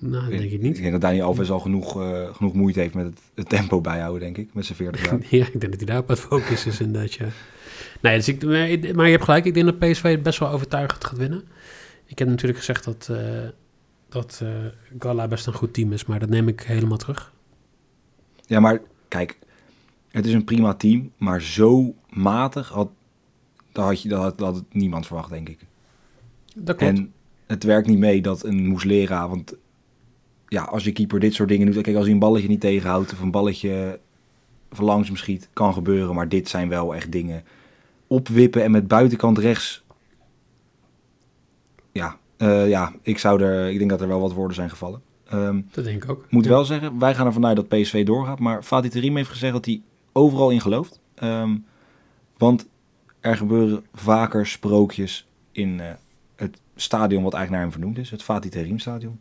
Nou, 0.00 0.22
dat 0.22 0.30
denk 0.30 0.42
ik 0.42 0.52
Ik 0.52 0.60
niet. 0.60 0.76
denk 0.76 0.92
dat 0.92 1.00
Dani 1.00 1.20
Alves 1.22 1.50
al 1.50 1.60
genoeg, 1.60 2.00
eh, 2.02 2.34
genoeg 2.34 2.54
moeite 2.54 2.80
heeft 2.80 2.94
met 2.94 3.04
het, 3.06 3.18
het 3.34 3.48
tempo 3.48 3.80
bijhouden, 3.80 4.20
denk 4.20 4.36
ik. 4.36 4.54
Met 4.54 4.64
zijn 4.64 4.78
40 4.78 5.04
jaar. 5.04 5.18
ja, 5.38 5.46
ik 5.46 5.60
denk 5.60 5.62
dat 5.72 5.76
hij 5.76 5.84
daar 5.84 5.98
op 5.98 6.08
het 6.08 6.20
focus 6.20 6.66
is 6.66 6.80
inderdaad, 6.80 7.12
ja. 7.12 7.26
Nee, 8.00 8.16
dus 8.16 8.28
ik, 8.28 8.44
maar 8.44 8.68
ik- 8.68 8.94
maar 8.94 9.04
je 9.04 9.10
hebt 9.12 9.24
gelijk. 9.24 9.44
Ik 9.44 9.54
denk 9.54 9.66
dat 9.66 9.78
PSV 9.78 10.02
het 10.02 10.22
best 10.22 10.38
wel 10.38 10.48
overtuigend 10.50 11.04
gaat 11.04 11.16
winnen. 11.18 11.42
Ik 12.06 12.18
heb 12.18 12.28
natuurlijk 12.28 12.58
gezegd 12.58 12.84
dat, 12.84 13.08
eh 13.10 13.48
dat 14.08 14.40
eh 14.42 14.48
Gala 14.98 15.28
best 15.28 15.46
een 15.46 15.52
goed 15.52 15.74
team 15.74 15.92
is, 15.92 16.04
maar 16.04 16.18
dat 16.20 16.28
neem 16.28 16.48
ik 16.48 16.60
helemaal 16.60 16.98
terug. 16.98 17.32
Ja, 18.46 18.60
maar 18.60 18.80
kijk, 19.08 19.38
het 20.08 20.26
is 20.26 20.32
een 20.32 20.44
prima 20.44 20.74
team, 20.74 21.12
maar 21.16 21.42
zo 21.42 21.94
matig 22.08 22.68
had, 22.68 22.90
dat 23.72 23.84
had, 23.84 24.02
je, 24.02 24.08
dat 24.08 24.22
had, 24.22 24.38
dat 24.38 24.54
had 24.54 24.64
niemand 24.72 25.06
verwacht, 25.06 25.30
denk 25.30 25.48
ik. 25.48 25.58
Dat 26.54 26.76
klopt. 26.76 26.96
En 26.98 27.12
het 27.46 27.64
werkt 27.64 27.86
niet 27.88 27.98
mee 27.98 28.22
dat 28.22 28.44
een 28.44 28.66
Moeslera, 28.66 29.28
want 29.28 29.54
ja, 30.50 30.62
als 30.62 30.84
je 30.84 30.92
keeper 30.92 31.20
dit 31.20 31.34
soort 31.34 31.48
dingen 31.48 31.72
doet, 31.72 31.82
kijk, 31.82 31.96
als 31.96 32.04
hij 32.04 32.14
een 32.14 32.20
balletje 32.20 32.48
niet 32.48 32.60
tegenhoudt 32.60 33.12
of 33.12 33.20
een 33.20 33.30
balletje 33.30 34.00
van 34.70 34.84
langs 34.84 35.08
hem 35.08 35.16
schiet, 35.16 35.48
kan 35.52 35.72
gebeuren, 35.72 36.14
maar 36.14 36.28
dit 36.28 36.48
zijn 36.48 36.68
wel 36.68 36.94
echt 36.94 37.12
dingen. 37.12 37.44
Opwippen 38.06 38.62
en 38.62 38.70
met 38.70 38.88
buitenkant 38.88 39.38
rechts. 39.38 39.82
Ja, 41.92 42.16
eh, 42.36 42.68
ja 42.68 42.92
ik, 43.02 43.18
zou 43.18 43.42
er, 43.42 43.70
ik 43.70 43.78
denk 43.78 43.90
dat 43.90 44.00
er 44.00 44.08
wel 44.08 44.20
wat 44.20 44.32
woorden 44.32 44.54
zijn 44.54 44.70
gevallen. 44.70 45.02
Ehm, 45.28 45.60
dat 45.70 45.84
denk 45.84 46.04
ik 46.04 46.10
ook. 46.10 46.26
moet 46.30 46.44
Ja. 46.44 46.50
wel 46.50 46.64
zeggen, 46.64 46.98
wij 46.98 47.14
gaan 47.14 47.26
ervan 47.26 47.46
uit 47.46 47.56
dat 47.56 47.68
PSV 47.68 48.04
doorgaat. 48.04 48.38
Maar 48.38 48.62
Fatih 48.62 48.90
Terim 48.90 49.16
heeft 49.16 49.30
gezegd 49.30 49.52
dat 49.52 49.64
hij 49.64 49.80
overal 50.12 50.50
in 50.50 50.60
gelooft. 50.60 51.00
Ehm, 51.14 51.56
want 52.38 52.68
er 53.20 53.36
gebeuren 53.36 53.84
vaker 53.94 54.46
sprookjes 54.46 55.26
in 55.52 55.80
eh, 55.80 55.92
het 56.36 56.60
stadion 56.76 57.22
wat 57.22 57.34
eigenlijk 57.34 57.50
naar 57.50 57.60
hem 57.60 57.72
vernoemd 57.72 57.98
is. 57.98 58.10
Het 58.10 58.22
Fatih 58.22 58.50
Terim 58.50 58.78
stadion. 58.78 59.18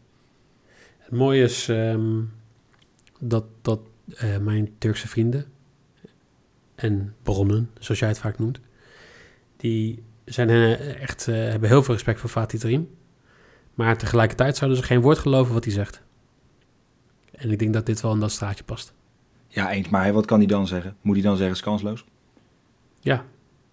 Het 1.10 1.18
mooie 1.18 1.44
is 1.44 1.70
ehm, 1.70 2.22
dat, 3.20 3.46
dat 3.62 3.80
eh, 4.16 4.38
mijn 4.38 4.78
Turkse 4.78 5.08
vrienden 5.08 5.46
en 6.76 7.16
bronnen, 7.24 7.70
zoals 7.80 8.00
jij 8.00 8.10
het 8.10 8.20
vaak 8.20 8.40
noemt, 8.40 8.60
die 9.58 10.04
zijn 10.26 10.50
eh, 10.50 11.02
echt, 11.02 11.28
eh, 11.28 11.36
hebben 11.36 11.70
heel 11.70 11.84
veel 11.84 11.94
respect 11.94 12.20
voor 12.20 12.30
Fatih 12.30 12.60
Terim. 12.60 12.90
Maar 13.74 13.98
tegelijkertijd 13.98 14.58
zouden 14.58 14.80
ze 14.80 14.86
geen 14.86 15.02
woord 15.02 15.18
geloven 15.18 15.54
wat 15.54 15.64
hij 15.64 15.74
zegt. 15.74 16.02
En 17.32 17.52
ik 17.52 17.60
denk 17.60 17.74
dat 17.74 17.86
dit 17.86 18.02
wel 18.02 18.14
in 18.14 18.20
dat 18.20 18.32
straatje 18.32 18.64
past. 18.64 18.94
Ja, 19.48 19.72
eens. 19.72 19.90
Maar 19.90 20.14
wat 20.14 20.26
kan 20.26 20.38
hij 20.38 20.48
dan 20.48 20.68
zeggen? 20.68 20.96
Moet 21.02 21.16
hij 21.16 21.24
dan 21.24 21.38
zeggen, 21.38 21.56
is 21.56 21.62
kansloos? 21.62 22.06
Ja. 23.00 23.26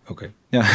Oké. 0.06 0.32
Ja. 0.48 0.66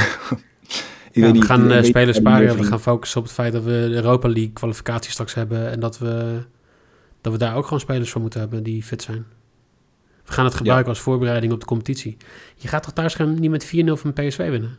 Ja, 1.11 1.25
we 1.25 1.31
niet, 1.31 1.43
gaan 1.43 1.61
eh, 1.61 1.67
weet 1.67 1.85
spelers 1.85 2.17
sparen. 2.17 2.57
We 2.57 2.63
gaan 2.63 2.79
focussen 2.79 3.19
op 3.19 3.25
het 3.25 3.33
feit 3.33 3.53
dat 3.53 3.63
we 3.63 3.69
de 3.69 3.93
Europa 3.95 4.27
League 4.27 4.51
kwalificatie 4.53 5.11
straks 5.11 5.33
hebben. 5.33 5.71
En 5.71 5.79
dat 5.79 5.97
we, 5.97 6.41
dat 7.21 7.31
we 7.33 7.39
daar 7.39 7.55
ook 7.55 7.63
gewoon 7.63 7.79
spelers 7.79 8.09
voor 8.11 8.21
moeten 8.21 8.39
hebben 8.39 8.63
die 8.63 8.83
fit 8.83 9.01
zijn. 9.01 9.25
We 10.25 10.33
gaan 10.33 10.45
het 10.45 10.53
gebruiken 10.55 10.89
als 10.89 10.99
voorbereiding 10.99 11.53
op 11.53 11.59
de 11.59 11.65
competitie. 11.65 12.17
Je 12.55 12.67
gaat 12.67 12.83
toch 12.83 12.93
thuis 12.93 13.13
gaan 13.15 13.39
niet 13.39 13.51
met 13.51 13.65
4-0 13.65 13.69
van 13.93 14.13
PSV 14.13 14.49
winnen? 14.49 14.77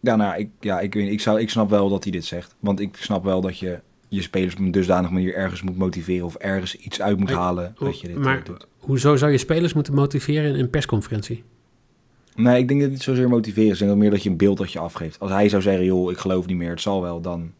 Ja, 0.00 0.16
nou, 0.16 0.38
ik, 0.38 0.48
ja, 0.60 0.80
ik, 0.80 0.94
weet, 0.94 1.10
ik, 1.10 1.20
zou, 1.20 1.40
ik 1.40 1.50
snap 1.50 1.70
wel 1.70 1.88
dat 1.88 2.02
hij 2.02 2.12
dit 2.12 2.24
zegt. 2.24 2.54
Want 2.60 2.80
ik 2.80 2.96
snap 2.96 3.24
wel 3.24 3.40
dat 3.40 3.58
je 3.58 3.80
je 4.08 4.22
spelers 4.22 4.54
op 4.54 4.60
een 4.60 4.70
dusdanige 4.70 5.12
manier 5.12 5.34
ergens 5.34 5.62
moet 5.62 5.76
motiveren 5.76 6.26
of 6.26 6.34
ergens 6.34 6.74
iets 6.76 7.00
uit 7.00 7.18
moet 7.18 7.30
Maar- 7.30 7.38
halen 7.38 7.74
dat 7.78 8.00
je 8.00 8.06
dit 8.06 8.18
maar- 8.18 8.38
eh, 8.38 8.44
doet. 8.44 8.66
Hoezo 8.78 9.16
zou 9.16 9.32
je 9.32 9.38
spelers 9.38 9.72
moeten 9.72 9.94
motiveren 9.94 10.54
in 10.54 10.60
een 10.60 10.70
persconferentie? 10.70 11.44
Nee, 12.42 12.58
ik 12.58 12.68
denk 12.68 12.80
dat 12.80 12.88
het 12.88 12.90
niet 12.90 13.02
zozeer 13.02 13.28
motiveren 13.28 13.70
is. 13.70 13.72
Ik 13.72 13.78
denk 13.78 13.90
dat 13.90 14.00
meer 14.00 14.10
dat 14.10 14.22
je 14.22 14.30
een 14.30 14.36
beeld 14.36 14.58
dat 14.58 14.72
je 14.72 14.78
afgeeft. 14.78 15.18
Als 15.18 15.30
hij 15.30 15.48
zou 15.48 15.62
zeggen, 15.62 15.84
joh, 15.84 16.10
ik 16.10 16.18
geloof 16.18 16.46
niet 16.46 16.56
meer, 16.56 16.70
het 16.70 16.80
zal 16.80 17.02
wel, 17.02 17.20
dan... 17.20 17.52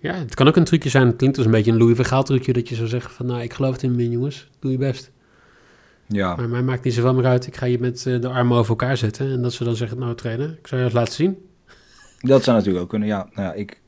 Ja, 0.00 0.14
het 0.14 0.34
kan 0.34 0.48
ook 0.48 0.56
een 0.56 0.64
trucje 0.64 0.88
zijn. 0.88 1.06
Het 1.06 1.16
klinkt 1.16 1.36
als 1.36 1.46
een 1.46 1.52
beetje 1.52 1.70
een 1.70 1.78
Louis 1.78 1.96
van 1.96 2.04
Gaal 2.04 2.22
trucje. 2.22 2.52
Dat 2.52 2.68
je 2.68 2.74
zou 2.74 2.88
zeggen 2.88 3.10
van, 3.10 3.26
nou, 3.26 3.42
ik 3.42 3.52
geloof 3.52 3.72
het 3.72 3.82
in 3.82 3.94
me, 3.94 4.10
jongens. 4.10 4.48
Doe 4.58 4.70
je 4.70 4.78
best. 4.78 5.12
Ja, 6.06 6.36
Maar 6.36 6.48
mij 6.48 6.62
maakt 6.62 6.84
niet 6.84 6.94
zoveel 6.94 7.14
meer 7.14 7.24
uit. 7.24 7.46
Ik 7.46 7.56
ga 7.56 7.66
je 7.66 7.78
met 7.78 8.06
eh, 8.06 8.20
de 8.20 8.28
armen 8.28 8.56
over 8.56 8.70
elkaar 8.70 8.96
zetten. 8.96 9.30
En 9.30 9.42
dat 9.42 9.52
ze 9.52 9.64
dan 9.64 9.76
zeggen, 9.76 9.98
nou 9.98 10.14
trainer, 10.14 10.56
ik 10.58 10.66
zou 10.66 10.80
je 10.80 10.86
dat 10.86 10.96
laten 10.96 11.14
zien. 11.14 11.36
dat 12.20 12.44
zou 12.44 12.56
natuurlijk 12.56 12.84
ook 12.84 12.90
kunnen. 12.90 13.08
Ja, 13.08 13.28
nou 13.32 13.48
ja, 13.48 13.52
ik, 13.52 13.80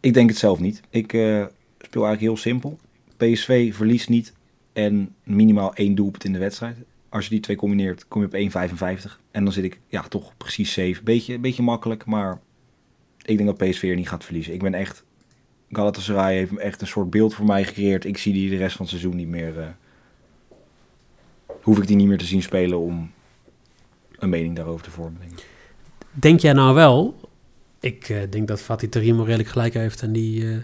ik 0.00 0.14
denk 0.14 0.28
het 0.28 0.38
zelf 0.38 0.60
niet. 0.60 0.80
Ik 0.90 1.12
eh, 1.12 1.44
speel 1.78 2.04
eigenlijk 2.04 2.20
heel 2.20 2.36
simpel. 2.36 2.78
PSV 3.16 3.74
verliest 3.74 4.08
niet 4.08 4.32
en 4.72 5.14
minimaal 5.22 5.74
één 5.74 5.94
doelpunt 5.94 6.24
in 6.24 6.32
de 6.32 6.38
wedstrijd. 6.38 6.76
Als 7.16 7.24
je 7.24 7.30
die 7.30 7.40
twee 7.40 7.56
combineert, 7.56 8.08
kom 8.08 8.20
je 8.20 8.26
op 8.26 8.68
1,55. 9.04 9.20
En 9.30 9.44
dan 9.44 9.52
zit 9.52 9.64
ik 9.64 9.78
ja, 9.88 10.02
toch 10.02 10.36
precies 10.36 10.72
safe. 10.72 11.00
Beetje, 11.04 11.38
beetje 11.38 11.62
makkelijk, 11.62 12.04
maar 12.04 12.40
ik 13.22 13.36
denk 13.36 13.58
dat 13.58 13.68
PSV 13.68 13.82
er 13.82 13.96
niet 13.96 14.08
gaat 14.08 14.24
verliezen. 14.24 14.52
Ik 14.52 14.62
ben 14.62 14.74
echt... 14.74 15.04
Galatasaray 15.70 16.34
heeft 16.34 16.56
echt 16.56 16.80
een 16.80 16.86
soort 16.86 17.10
beeld 17.10 17.34
voor 17.34 17.46
mij 17.46 17.64
gecreëerd. 17.64 18.04
Ik 18.04 18.18
zie 18.18 18.32
die 18.32 18.50
de 18.50 18.56
rest 18.56 18.76
van 18.76 18.86
het 18.86 18.94
seizoen 18.94 19.16
niet 19.16 19.28
meer... 19.28 19.60
eh, 19.60 19.66
hoef 21.62 21.78
ik 21.78 21.86
die 21.86 21.96
niet 21.96 22.06
meer 22.06 22.18
te 22.18 22.24
zien 22.24 22.42
spelen 22.42 22.78
om 22.78 23.10
een 24.18 24.28
mening 24.28 24.56
daarover 24.56 24.84
te 24.84 24.90
vormen, 24.90 25.20
denk 26.10 26.40
jij 26.40 26.52
nou 26.52 26.74
wel... 26.74 27.20
Ik 27.80 28.08
eh, 28.08 28.30
denk 28.30 28.48
dat 28.48 28.60
Fatih 28.60 28.88
Tarimo 28.88 29.22
redelijk 29.22 29.48
gelijk 29.48 29.74
heeft. 29.74 30.02
En 30.02 30.12
die, 30.12 30.50
eh, 30.50 30.56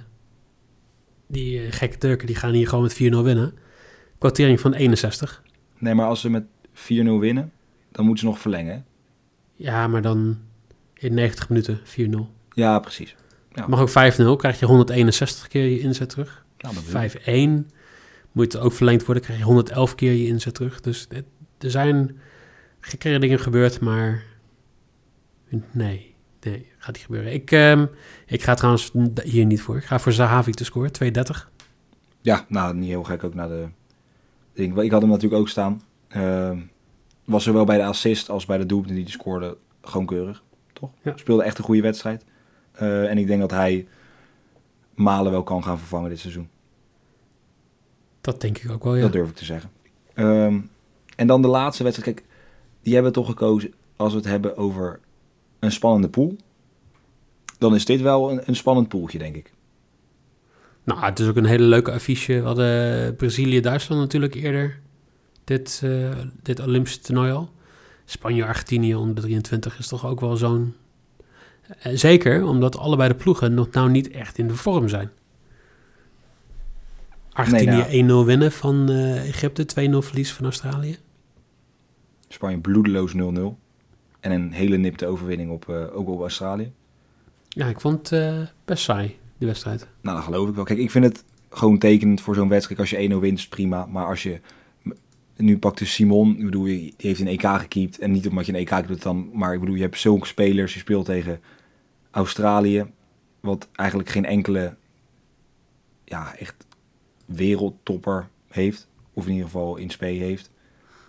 die 1.27 1.73
gekke 1.73 1.99
Turken 1.99 2.27
die 2.27 2.37
gaan 2.37 2.53
hier 2.53 2.69
gewoon 2.69 2.85
met 2.85 2.95
4-0 2.95 2.97
winnen. 2.97 3.55
Quotering 4.19 4.61
van 4.61 4.75
61. 4.75 5.43
Nee, 5.83 5.95
maar 5.95 6.07
als 6.07 6.21
ze 6.21 6.31
met 6.31 6.45
4-0 6.73 7.19
winnen, 7.21 7.53
dan 7.93 8.05
moeten 8.05 8.25
ze 8.25 8.31
nog 8.31 8.39
verlengen. 8.41 8.85
Ja, 9.55 9.89
maar 9.89 10.03
dan 10.03 10.39
in 10.95 11.15
90 11.15 11.49
minuten 11.49 11.81
4-0. 11.85 12.19
Ja, 12.51 12.79
precies. 12.79 13.17
Ja. 13.53 13.67
Mag 13.67 13.81
ook 13.81 13.89
5-0. 13.91 14.37
Krijg 14.37 14.59
je 14.61 14.67
161 14.67 15.49
keer 15.49 15.65
je 15.65 15.79
inzet 15.81 16.09
terug. 16.09 16.45
Nou, 16.59 16.75
dat 16.75 16.85
bedoel 16.85 17.03
ik. 17.03 17.11
5-1 17.11 17.71
moet 18.33 18.57
ook 18.59 18.73
verlengd 18.73 19.05
worden. 19.05 19.23
Krijg 19.25 19.39
je 19.39 19.45
111 19.45 19.95
keer 19.95 20.13
je 20.13 20.27
inzet 20.27 20.55
terug. 20.55 20.81
Dus 20.81 21.07
het- 21.09 21.25
er 21.59 21.71
zijn 21.71 22.19
gekkere 22.81 23.19
dingen 23.19 23.39
gebeurd, 23.41 23.81
maar 23.81 24.23
nee, 25.71 26.15
nee, 26.41 26.67
gaat 26.79 26.95
niet 26.95 27.05
gebeuren. 27.05 27.33
Ik, 27.33 27.51
ehm, 27.51 27.87
ik 28.27 28.43
ga 28.43 28.55
trouwens 28.55 28.91
hier 29.25 29.45
niet 29.45 29.61
voor. 29.63 29.77
Ik 29.77 29.85
ga 29.85 29.99
voor 29.99 30.13
Zahavi 30.13 30.51
te 30.53 30.65
scoren, 30.65 30.93
230. 30.93 31.51
Ja, 32.21 32.45
nou, 32.49 32.75
niet 32.75 32.89
heel 32.89 33.03
gek 33.03 33.25
ook 33.25 33.35
naar 33.35 33.49
de 33.49 33.69
Ik 34.53 34.91
had 34.91 35.01
hem 35.01 35.11
natuurlijk 35.11 35.41
ook 35.41 35.49
staan. 35.49 35.83
Ehm, 36.09 36.59
was 37.25 37.45
zowel 37.45 37.65
bij 37.65 37.77
de 37.77 37.85
assist 37.85 38.31
als 38.31 38.47
bij 38.47 38.59
de 38.59 38.67
doelpunten 38.67 38.97
die 38.97 39.05
hij 39.05 39.13
scoorde 39.13 39.57
gewoon 39.83 40.07
keurig, 40.07 40.43
toch? 40.73 40.91
Ja. 41.03 41.13
Speelde 41.17 41.43
echt 41.43 41.59
een 41.59 41.65
goede 41.65 41.83
wedstrijd. 41.83 42.25
Eh, 42.73 43.11
en 43.11 43.19
ik 43.19 43.27
denk 43.27 43.41
dat 43.41 43.51
hij 43.51 43.87
Malen 44.95 45.33
wel 45.33 45.43
kan 45.43 45.65
gaan 45.65 45.79
vervangen 45.79 46.11
dit 46.11 46.19
seizoen. 46.19 46.49
Dat 48.21 48.41
denk 48.41 48.59
ik 48.59 48.71
ook 48.71 48.85
wel, 48.85 48.95
ja. 48.95 49.03
Dat 49.03 49.13
durf 49.13 49.29
ik 49.29 49.35
te 49.35 49.45
zeggen. 49.45 49.71
Ehm, 50.15 50.61
en 51.17 51.27
dan 51.27 51.43
de 51.43 51.49
laatste 51.49 51.83
wedstrijd. 51.83 52.15
Kijk, 52.15 52.29
die 52.83 52.95
hebben 52.95 53.13
we 53.13 53.19
toch 53.19 53.29
gekozen 53.29 53.75
als 53.97 54.13
we 54.13 54.19
het 54.19 54.29
hebben 54.29 54.57
over 54.57 55.01
een 55.59 55.73
spannende 55.73 56.09
pool. 56.09 56.37
Dan 57.59 57.75
is 57.75 57.85
dit 57.85 58.01
wel 58.01 58.31
een, 58.31 58.41
een 58.45 58.57
spannend 58.57 58.89
poeltje, 58.89 59.19
denk 59.19 59.37
ik. 59.37 59.53
Nou, 60.85 61.01
het 61.01 61.19
is 61.19 61.29
ook 61.29 61.37
een 61.37 61.45
hele 61.45 61.65
leuke 61.65 61.93
affiche. 61.93 62.41
We 62.41 62.47
hadden 62.47 63.17
Brazilië-Duitsland 63.17 64.01
natuurlijk 64.01 64.35
eerder. 64.35 64.81
Dit, 65.45 65.81
eh, 65.85 66.11
dit 66.43 66.61
Olympische 66.61 67.01
toernooi 67.01 67.33
al. 67.33 67.51
Spanje-Argentinië 68.05 68.95
onder 68.95 69.15
de 69.15 69.21
23 69.21 69.79
is 69.79 69.89
toch 69.89 70.07
ook 70.07 70.21
wel 70.21 70.37
zo'n... 70.37 70.75
eh, 71.79 71.93
zeker 71.95 72.45
omdat 72.45 72.77
allebei 72.79 73.09
de 73.09 73.15
ploegen 73.15 73.55
nog 73.55 73.71
nou 73.71 73.91
niet 73.91 74.11
echt 74.11 74.39
in 74.39 74.47
de 74.49 74.55
vorm 74.57 74.89
zijn. 74.89 75.11
Argentinië 77.33 78.03
Nee, 78.03 78.23
1-0 78.23 78.27
winnen 78.27 78.53
van 78.53 78.91
eh, 78.91 79.29
Egypte, 79.29 79.91
2-0 79.91 79.99
verlies 79.99 80.33
van 80.33 80.45
Australië. 80.45 80.97
Spanje 82.29 82.59
bloedeloos 82.59 83.13
0-0. 83.13 83.17
En 84.21 84.31
een 84.33 84.53
hele 84.53 84.77
nipte 84.77 85.07
overwinning 85.07 85.51
op, 85.51 85.69
ook 85.69 86.09
op 86.09 86.21
Australië. 86.21 86.73
Ja, 87.49 87.67
ik 87.67 87.81
vond 87.81 88.11
het 88.11 88.53
best 88.65 88.83
saai, 88.85 89.19
wedstrijd. 89.47 89.87
Nou, 90.01 90.17
dat 90.17 90.25
geloof 90.25 90.49
ik 90.49 90.55
wel. 90.55 90.65
Kijk, 90.65 90.79
ik 90.79 90.91
vind 90.91 91.05
het 91.05 91.25
gewoon 91.51 91.79
tekenend 91.79 92.21
voor 92.21 92.35
zo'n 92.35 92.49
wedstrijd. 92.49 92.81
Als 92.81 92.91
je 92.91 93.11
1-0 93.11 93.15
wint, 93.15 93.39
is 93.39 93.49
prima. 93.49 93.87
Maar 93.87 94.07
als 94.07 94.23
je... 94.23 94.41
Nu 95.37 95.59
pakt 95.59 95.79
dus 95.79 95.95
Simon, 95.95 96.37
ik 96.39 96.45
bedoel, 96.45 96.65
die 96.65 96.95
heeft 96.97 97.21
een 97.21 97.27
EK 97.27 97.47
gekiept. 97.47 97.99
En 97.99 98.11
niet 98.11 98.29
omdat 98.29 98.47
je 98.47 98.53
een 98.53 98.67
EK 98.67 98.87
doet 98.87 99.03
dan... 99.03 99.31
Maar 99.33 99.55
ik 99.55 99.61
bedoel, 99.61 99.75
je 99.75 99.83
hebt 99.83 99.99
zulke 99.99 100.27
spelers. 100.27 100.75
Je 100.75 100.81
speelt 100.81 101.05
tegen 101.05 101.41
Australië. 102.11 102.87
Wat 103.41 103.69
eigenlijk 103.73 104.09
geen 104.09 104.25
enkele... 104.25 104.77
Ja, 106.05 106.37
echt 106.37 106.67
wereldtopper 107.25 108.29
heeft. 108.49 108.89
Of 109.13 109.25
in 109.25 109.31
ieder 109.31 109.47
geval 109.47 109.77
in 109.77 109.91
spe 109.91 110.07
heeft. 110.07 110.51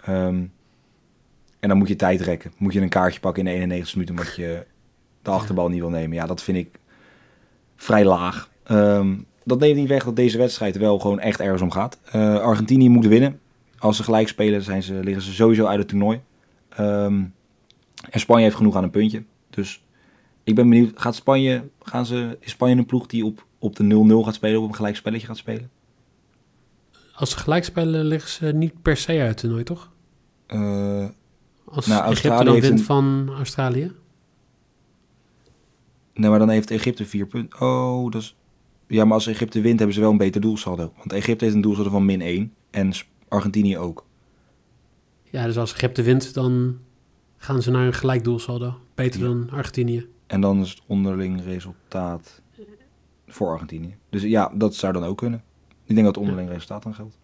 Ehm, 0.01 0.45
en 1.59 1.69
dan 1.69 1.77
moet 1.77 1.87
je 1.87 1.95
tijd 1.95 2.21
rekken. 2.21 2.53
Moet 2.57 2.73
je 2.73 2.81
een 2.81 2.89
kaartje 2.89 3.19
pakken 3.19 3.47
in 3.47 3.49
de 3.49 3.55
91 3.55 3.93
minuten... 3.95 4.15
omdat 4.15 4.35
je 4.35 4.65
de 5.21 5.29
achterbal 5.29 5.69
niet 5.69 5.79
wil 5.79 5.89
nemen. 5.89 6.15
Ja, 6.15 6.25
dat 6.25 6.43
vind 6.43 6.57
ik 6.57 6.79
vrij 7.83 8.05
laag. 8.05 8.49
Ehm, 8.63 9.15
dat 9.43 9.59
neemt 9.59 9.75
niet 9.77 9.87
weg 9.87 10.03
dat 10.03 10.15
deze 10.15 10.37
wedstrijd 10.37 10.77
wel 10.77 10.99
gewoon 10.99 11.19
echt 11.19 11.39
ergens 11.39 11.61
om 11.61 11.71
gaat. 11.71 11.99
Eh, 12.11 12.39
Argentinië 12.39 12.89
moet 12.89 13.05
winnen. 13.05 13.39
Als 13.77 13.97
ze 13.97 14.03
gelijk 14.03 14.27
spelen, 14.27 14.61
zijn 14.61 14.83
ze, 14.83 14.93
liggen 15.03 15.23
ze 15.23 15.33
sowieso 15.33 15.65
uit 15.65 15.79
het 15.79 15.87
toernooi. 15.87 16.21
Ehm, 16.69 17.23
en 18.09 18.19
Spanje 18.19 18.43
heeft 18.43 18.55
genoeg 18.55 18.75
aan 18.75 18.83
een 18.83 18.89
puntje. 18.89 19.23
Dus 19.49 19.83
ik 20.43 20.55
ben 20.55 20.69
benieuwd, 20.69 20.91
gaat 20.95 21.15
Spanje, 21.15 21.63
gaan 21.81 22.05
ze, 22.05 22.37
is 22.39 22.51
Spanje 22.51 22.75
een 22.75 22.85
ploeg 22.85 23.05
die 23.07 23.25
op, 23.25 23.45
op 23.59 23.75
de 23.75 23.83
0-0 23.83 24.23
gaat 24.23 24.33
spelen, 24.33 24.61
op 24.61 24.67
een 24.69 24.75
gelijk 24.75 24.95
spelletje 24.95 25.27
gaat 25.27 25.37
spelen? 25.37 25.69
Als 27.15 27.29
ze 27.31 27.37
gelijk 27.37 27.63
spelen, 27.63 28.05
liggen 28.05 28.29
ze 28.29 28.45
niet 28.45 28.81
per 28.81 28.97
se 28.97 29.11
uit 29.11 29.27
het 29.29 29.37
toernooi, 29.37 29.63
toch? 29.63 29.91
Eh, 30.47 31.05
Als 31.65 31.85
Nou, 31.87 32.11
Egypte 32.11 32.43
dan 32.43 32.53
wint 32.59 32.79
een- 32.79 32.79
van 32.85 33.31
Australië. 33.37 33.91
Nee, 36.13 36.29
maar 36.29 36.39
dan 36.39 36.49
heeft 36.49 36.71
Egypte 36.71 37.05
vier 37.05 37.27
punten. 37.27 37.61
Oh, 37.61 38.11
dat 38.11 38.21
is... 38.21 38.35
Ja, 38.87 39.03
maar 39.05 39.13
als 39.13 39.27
Egypte 39.27 39.61
wint, 39.61 39.77
hebben 39.77 39.95
ze 39.95 40.01
wel 40.01 40.11
een 40.11 40.17
beter 40.17 40.41
doelsaldo. 40.41 40.91
Want 40.97 41.13
Egypte 41.13 41.43
heeft 41.43 41.55
een 41.55 41.61
doelsaldo 41.61 41.89
van 41.89 42.05
min 42.05 42.21
1 42.21 42.53
en 42.71 42.91
Argentinië 43.27 43.77
ook. 43.77 44.05
Ja, 45.23 45.45
dus 45.45 45.57
als 45.57 45.73
Egypte 45.73 46.01
wint, 46.01 46.33
dan 46.33 46.77
gaan 47.37 47.61
ze 47.61 47.71
naar 47.71 47.85
een 47.85 47.93
gelijk 47.93 48.23
doelsaldo. 48.23 48.79
Beter 48.95 49.19
Ja. 49.19 49.25
dan 49.25 49.49
Argentinië. 49.51 50.07
En 50.27 50.41
dan 50.41 50.61
is 50.61 50.69
het 50.69 50.81
onderling 50.87 51.43
resultaat 51.43 52.41
voor 53.27 53.51
Argentinië. 53.51 53.95
Dus 54.09 54.21
ja, 54.21 54.51
dat 54.55 54.75
zou 54.75 54.93
dan 54.93 55.03
ook 55.03 55.17
kunnen. 55.17 55.43
Ik 55.85 55.95
denk 55.95 56.05
dat 56.05 56.15
het 56.15 56.23
onderling 56.23 56.49
resultaat 56.49 56.83
dan 56.83 56.95
geldt. 56.95 57.17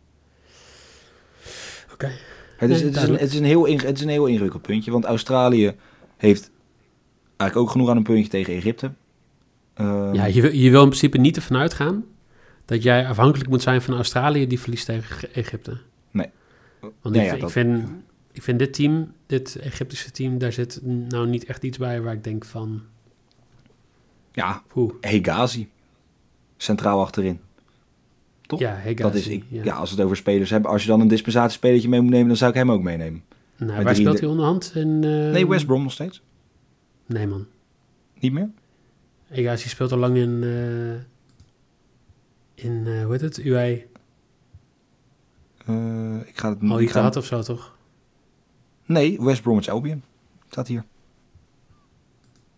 Oké. 1.93 2.06
Het, 2.06 2.69
Nee, 2.69 2.69
het, 2.69 2.78
is 2.78 2.82
een, 2.82 2.91
duidelijk. 2.91 3.21
het, 3.23 3.32
is 3.32 3.39
een 3.39 3.45
heel 3.45 3.67
het 3.67 3.97
is 3.97 4.02
een 4.04 4.10
heel 4.10 4.25
ingewikkeld 4.25 4.62
puntje. 4.62 4.91
Want 4.91 5.06
Australië 5.06 5.75
heeft 6.17 6.52
eigenlijk 7.39 7.56
ook 7.56 7.69
genoeg 7.69 7.89
aan 7.89 7.97
een 7.97 8.04
puntje 8.04 8.30
tegen 8.30 8.54
Egypte. 8.54 8.91
Ehm, 9.73 10.13
Ja, 10.13 10.25
je, 10.25 10.41
wil- 10.41 10.52
je 10.54 10.69
wil 10.69 10.82
in 10.82 10.88
principe 10.88 11.17
niet 11.17 11.36
ervan 11.36 11.58
uitgaan 11.58 12.04
dat 12.65 12.84
jij 12.84 13.08
afhankelijk 13.08 13.49
moet 13.49 13.62
zijn 13.62 13.82
van 13.82 13.93
Australië 13.95 14.47
die 14.47 14.60
verliest 14.60 14.86
tegen 14.86 15.34
Egypte. 15.34 15.78
Nee. 16.12 16.30
Want 16.80 17.15
Nee, 17.15 17.23
ik, 17.23 17.30
ja, 17.30 17.36
ik, 17.36 17.41
dat- 17.41 17.52
vind, 17.52 17.88
ik 18.32 18.41
vind 18.43 18.60
dit 18.60 18.73
team, 18.73 19.12
dit 19.25 19.56
Egyptische 19.56 20.12
team, 20.12 20.38
daar 20.38 20.52
zit 20.54 20.80
nou 20.84 21.28
niet 21.28 21.45
echt 21.45 21.63
iets 21.63 21.78
bij 21.78 22.02
waar 22.02 22.13
ik 22.13 22.23
denk 22.23 22.45
van, 22.45 22.82
ja, 24.34 24.63
oeh, 24.75 24.93
Hegazi. 25.02 25.69
Centraal 26.58 27.02
achterin. 27.02 27.39
Toch? 28.41 28.60
ja, 28.60 28.73
Hegazi, 28.73 28.95
dat 29.04 29.15
is, 29.15 29.28
ik, 29.28 29.43
ja. 29.47 29.63
ja. 29.63 29.73
als 29.75 29.89
we 29.89 29.95
het 29.95 30.06
over 30.06 30.17
spelers 30.17 30.49
hebben. 30.49 30.71
Als 30.71 30.82
je 30.82 30.88
dan 30.88 30.99
een 30.99 31.08
dispensatiespelertje 31.08 31.89
mee 31.89 32.02
moet 32.02 32.12
nemen, 32.12 32.28
dan 32.28 32.38
zou 32.38 32.52
ik 32.52 32.58
hem 32.58 32.71
ook 32.71 32.82
meenemen. 32.82 33.23
Nou, 33.58 33.84
waar 33.84 33.95
speelt 33.95 34.19
hij 34.19 34.30
onderhand? 34.30 34.71
In, 34.75 35.04
eh, 35.04 35.10
Nee, 35.32 35.47
West 35.47 35.65
Brom 35.65 35.84
nog 35.84 35.91
steeds. 35.91 36.21
Nee, 37.09 37.27
man. 37.27 37.47
Niet 38.19 38.31
meer? 38.31 38.49
Hegazi 39.23 39.69
speelt 39.69 39.91
al 39.91 39.97
lang 39.97 40.17
in, 40.17 40.43
eh, 40.43 40.93
in 42.65 42.87
eh, 42.87 43.03
hoe 43.03 43.11
heet 43.11 43.21
het, 43.21 43.39
UI. 43.39 43.87
Eh, 45.65 46.27
ik 46.27 46.37
ga 46.37 46.49
het 46.49 46.61
Al 46.69 46.79
ik 46.79 46.89
ga, 46.89 47.09
of 47.09 47.25
zo, 47.25 47.41
toch? 47.41 47.77
Nee, 48.85 49.21
West 49.21 49.41
Bromwich 49.41 49.67
Albion. 49.67 50.03
Staat 50.49 50.67
hier. 50.67 50.85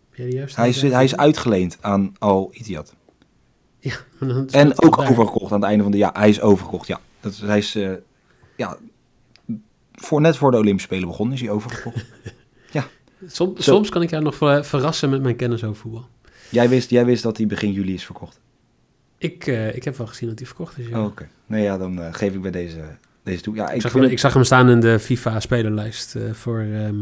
Heb 0.09 0.15
jij 0.15 0.25
die 0.25 0.35
juist? 0.35 0.55
Hij 0.55 0.69
is, 0.69 0.81
hij 0.81 1.03
is 1.03 1.17
uitgeleend 1.17 1.77
aan 1.81 2.15
Al 2.19 2.49
Ittihad. 2.53 2.95
Ja, 3.79 3.95
En 4.51 4.81
ook 4.81 4.97
daar. 4.97 5.09
overgekocht 5.09 5.51
aan 5.51 5.59
het 5.59 5.69
einde 5.69 5.83
van 5.83 5.91
de... 5.91 5.97
Ja, 5.97 6.09
hij 6.13 6.29
is 6.29 6.41
overgekocht, 6.41 6.87
ja. 6.87 6.99
Dat 7.19 7.31
is, 7.31 7.39
hij 7.41 7.57
is... 7.57 7.73
ja, 8.57 8.77
voor, 9.91 10.21
net 10.21 10.37
voor 10.37 10.51
de 10.51 10.57
Olympische 10.57 10.87
Spelen 10.87 11.07
begonnen 11.07 11.35
is 11.35 11.41
hij 11.41 11.49
overgekocht. 11.49 12.05
Som- 13.27 13.53
soms 13.57 13.89
kan 13.89 14.01
ik 14.01 14.09
jou 14.09 14.23
nog 14.23 14.35
ver- 14.35 14.65
verrassen 14.65 15.09
met 15.09 15.21
mijn 15.21 15.35
kennis 15.35 15.63
over 15.63 15.81
voetbal. 15.81 16.07
jij, 16.49 16.69
wist, 16.69 16.89
jij 16.89 17.05
wist 17.05 17.23
dat 17.23 17.37
hij 17.37 17.47
begin 17.47 17.71
juli 17.71 17.93
is 17.93 18.05
verkocht. 18.05 18.39
Ik, 19.17 19.47
eh, 19.47 19.75
ik 19.75 19.83
heb 19.83 19.97
wel 19.97 20.07
gezien 20.07 20.29
dat 20.29 20.37
hij 20.37 20.47
verkocht 20.47 20.77
is. 20.77 20.87
ja. 20.87 20.99
Oh, 20.99 21.05
Oké. 21.05 21.27
Nee, 21.45 21.63
ja, 21.63 21.77
dan 21.77 22.01
eh, 22.01 22.13
geef 22.13 22.33
ik 22.33 22.41
bij 22.41 22.51
deze, 22.51 22.81
deze 23.23 23.41
toe. 23.41 23.55
Ja, 23.55 23.69
ik, 23.69 23.75
ik, 23.75 23.81
zag 23.81 23.91
vind 23.91 24.03
hem, 24.03 24.13
ik 24.13 24.19
zag 24.19 24.33
hem 24.33 24.43
staan 24.43 24.69
in 24.69 24.79
de 24.79 24.99
FIFA-spelerlijst 24.99 26.15
eh, 26.15 26.31
voor, 26.33 26.59
ehm, 26.59 26.95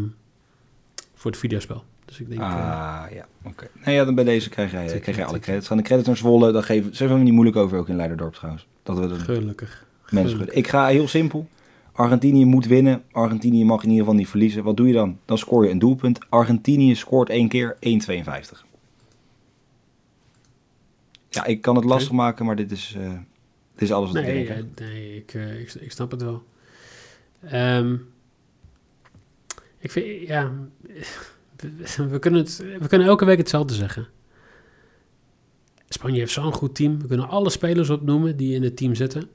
voor 1.16 1.32
het 1.32 1.40
videospel. 1.40 1.84
Dus 2.06 2.20
ik 2.20 2.30
denk... 2.30 2.42
Ah, 2.42 3.04
ja, 3.14 3.26
oké. 3.44 3.68
Nee, 3.86 3.96
ja, 3.96 4.06
dan 4.06 4.16
bij 4.16 4.24
deze 4.24 4.50
krijg 4.50 4.72
jij, 4.72 5.00
krijg 5.00 5.18
jij 5.18 5.26
alle 5.26 5.40
credits. 5.40 5.68
Gaan 5.68 5.78
de 5.78 5.84
credits 5.84 6.08
naar 6.08 6.18
Zwolle, 6.18 6.52
dan 6.52 6.64
geven... 6.64 6.96
Ze 6.96 7.08
zijn 7.08 7.24
niet 7.24 7.34
moeilijk 7.34 7.58
over, 7.58 7.78
ook 7.78 7.90
in 7.90 7.96
Leiderdorp 7.96 8.34
trouwens. 8.34 8.68
Dat 8.84 8.98
we 9.00 9.20
gelukkig. 9.20 9.86
mensen 10.10 10.36
schudden. 10.36 10.56
Ik 10.58 10.68
ga 10.68 10.88
heel 10.88 11.08
simpel. 11.08 11.48
Argentinië 11.92 12.46
moet 12.46 12.66
winnen. 12.66 13.04
Argentinië 13.12 13.66
mag 13.66 13.84
in 13.84 13.90
ieder 13.90 14.04
geval 14.04 14.20
niet 14.20 14.28
verliezen. 14.30 14.64
Wat 14.64 14.78
doe 14.78 14.88
je 14.88 14.94
dan? 14.94 15.18
Dan 15.26 15.38
scoor 15.38 15.66
je 15.66 15.72
een 15.72 15.80
doelpunt. 15.80 16.20
Argentinië 16.30 16.96
scoort 16.96 17.30
één 17.30 17.48
keer 17.48 17.78
1,52. 17.80 18.66
Ja, 21.30 21.46
ik 21.46 21.62
kan 21.62 21.76
het 21.76 21.86
lastig 21.86 22.12
maken, 22.12 22.46
maar 22.46 22.56
dit 22.56 22.72
is, 22.72 22.96
eh, 22.98 23.10
dit 23.74 23.82
is 23.82 23.92
alles 23.92 24.12
wat 24.12 24.24
Nee, 24.24 24.42
ik 24.42 24.48
denk. 24.48 24.60
eh, 24.80 24.86
nee 24.88 25.16
ik, 25.16 25.34
eh, 25.34 25.60
ik, 25.60 25.74
ik 25.74 25.92
snap 25.92 26.12
het 26.12 26.22
wel. 26.22 26.44
Ehm, 27.42 27.96
ik 29.78 29.92
vind, 29.92 30.28
ja, 30.28 30.52
we, 31.56 32.08
we 32.10 32.20
kunnen 32.20 32.40
het, 32.42 32.58
we 32.80 32.88
kunnen 32.88 33.08
elke 33.08 33.26
week 33.26 33.38
hetzelfde 33.38 33.74
zeggen. 33.74 34.08
Spanje 35.90 36.20
heeft 36.20 36.32
zo'n 36.32 36.54
goed 36.54 36.76
team. 36.76 37.02
We 37.02 37.08
kunnen 37.08 37.28
alle 37.30 37.50
spelers 37.50 37.90
opnoemen 37.90 38.38
die 38.38 38.56
in 38.56 38.64
het 38.64 38.78
team 38.78 38.96
zitten. 38.96 39.30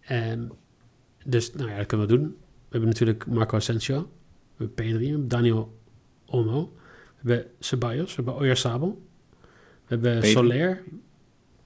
En 0.00 0.52
dus, 1.24 1.52
nou 1.54 1.70
ja, 1.70 1.76
dat 1.76 1.86
kunnen 1.86 2.06
we 2.06 2.12
doen. 2.16 2.24
We 2.24 2.68
hebben 2.76 2.88
natuurlijk 2.88 3.26
Marco 3.26 3.56
Asensio. 3.56 3.98
We 4.00 4.06
hebben 4.56 4.74
Pedri, 4.74 4.98
we 5.04 5.10
hebben 5.10 5.28
Daniel 5.28 5.78
Olmo. 6.26 6.72
We 7.20 7.32
hebben 7.32 7.50
Ceballos, 7.58 8.08
we 8.16 8.22
hebben 8.22 8.34
Oyarzabal. 8.34 9.02
We 9.40 9.46
hebben. 9.86 10.22
Soler. 10.26 10.82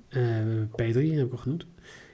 Eh, 0.09 0.21
we 0.21 0.21
hebben 0.21 0.71
Pedri, 0.75 1.17
heb 1.17 1.27
ik 1.27 1.33
al 1.33 1.39
genoemd. 1.39 1.67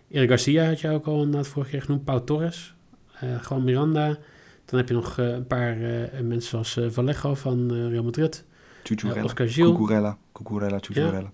Erik 0.09 0.29
Garcia 0.29 0.67
had 0.67 0.81
je 0.81 0.89
ook 0.91 1.07
al 1.07 1.17
inderdaad 1.23 1.49
vorige 1.49 1.71
keer 1.71 1.83
genoemd. 1.83 2.05
Pau 2.05 2.25
Torres. 2.25 2.75
eh 3.21 3.43
Juan 3.49 3.65
Miranda. 3.65 4.19
Dan 4.65 4.79
heb 4.79 4.89
je 4.89 4.95
nog 4.95 5.19
eh, 5.19 5.29
een 5.29 5.47
paar 5.47 5.77
mensen 6.23 6.41
zoals 6.43 6.79
Vallejo 6.95 7.35
van 7.35 7.73
Real 7.89 8.03
Madrid. 8.05 8.45
Chuchurella, 8.83 9.19
Eh, 9.19 9.25
Oscar 9.25 9.49
Gil. 9.49 9.73
Cucurella, 9.75 10.19
Cucurella. 10.33 11.33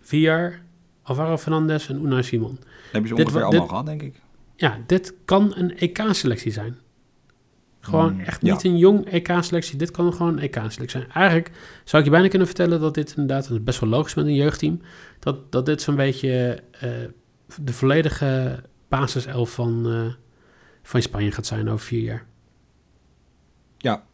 Villar, 0.00 0.60
Alvaro 1.02 1.36
Fernandez 1.36 1.88
en 1.90 2.04
Unai 2.04 2.22
Simon. 2.22 2.54
Dat 2.54 2.64
hebben 2.92 3.08
ze 3.10 3.14
Dit 3.16 3.24
ongeveer 3.26 3.40
wa- 3.40 3.46
allemaal 3.46 3.60
dit- 3.60 3.70
gehad, 3.70 3.86
denk 3.86 4.02
ik. 4.02 4.20
Ja, 4.56 4.78
dit 4.86 5.14
kan 5.24 5.52
een 5.56 5.78
EK-selectie 5.78 6.52
zijn. 6.52 6.78
Gewoon 7.80 8.12
Mm, 8.12 8.20
echt 8.20 8.42
ja. 8.42 8.52
niet 8.52 8.64
een 8.64 8.78
jong 8.78 9.06
EK-selectie. 9.10 9.78
Dit 9.78 9.90
kan 9.90 10.12
gewoon 10.12 10.32
een 10.32 10.38
EK-selectie 10.42 11.00
zijn. 11.00 11.10
Eigenlijk 11.12 11.50
zou 11.84 11.98
ik 12.02 12.08
je 12.08 12.14
bijna 12.14 12.28
kunnen 12.28 12.46
vertellen 12.46 12.80
dat 12.80 12.94
dit 12.94 13.10
inderdaad, 13.16 13.48
dat 13.48 13.64
best 13.64 13.80
wel 13.80 13.88
logisch 13.88 14.14
met 14.14 14.26
een 14.26 14.34
jeugdteam, 14.34 14.80
dat, 15.18 15.52
dat 15.52 15.66
dit 15.66 15.82
zo'n 15.82 15.96
beetje 15.96 16.62
eh, 16.80 16.90
de 17.62 17.72
volledige 17.72 18.62
basiself 18.88 19.50
van, 19.50 19.86
eh, 19.86 20.14
van 20.82 21.02
Spanje 21.02 21.32
gaat 21.32 21.46
zijn 21.46 21.68
over 21.68 21.86
vier 21.86 22.02
jaar. 22.02 22.26
Ja, 23.78 24.04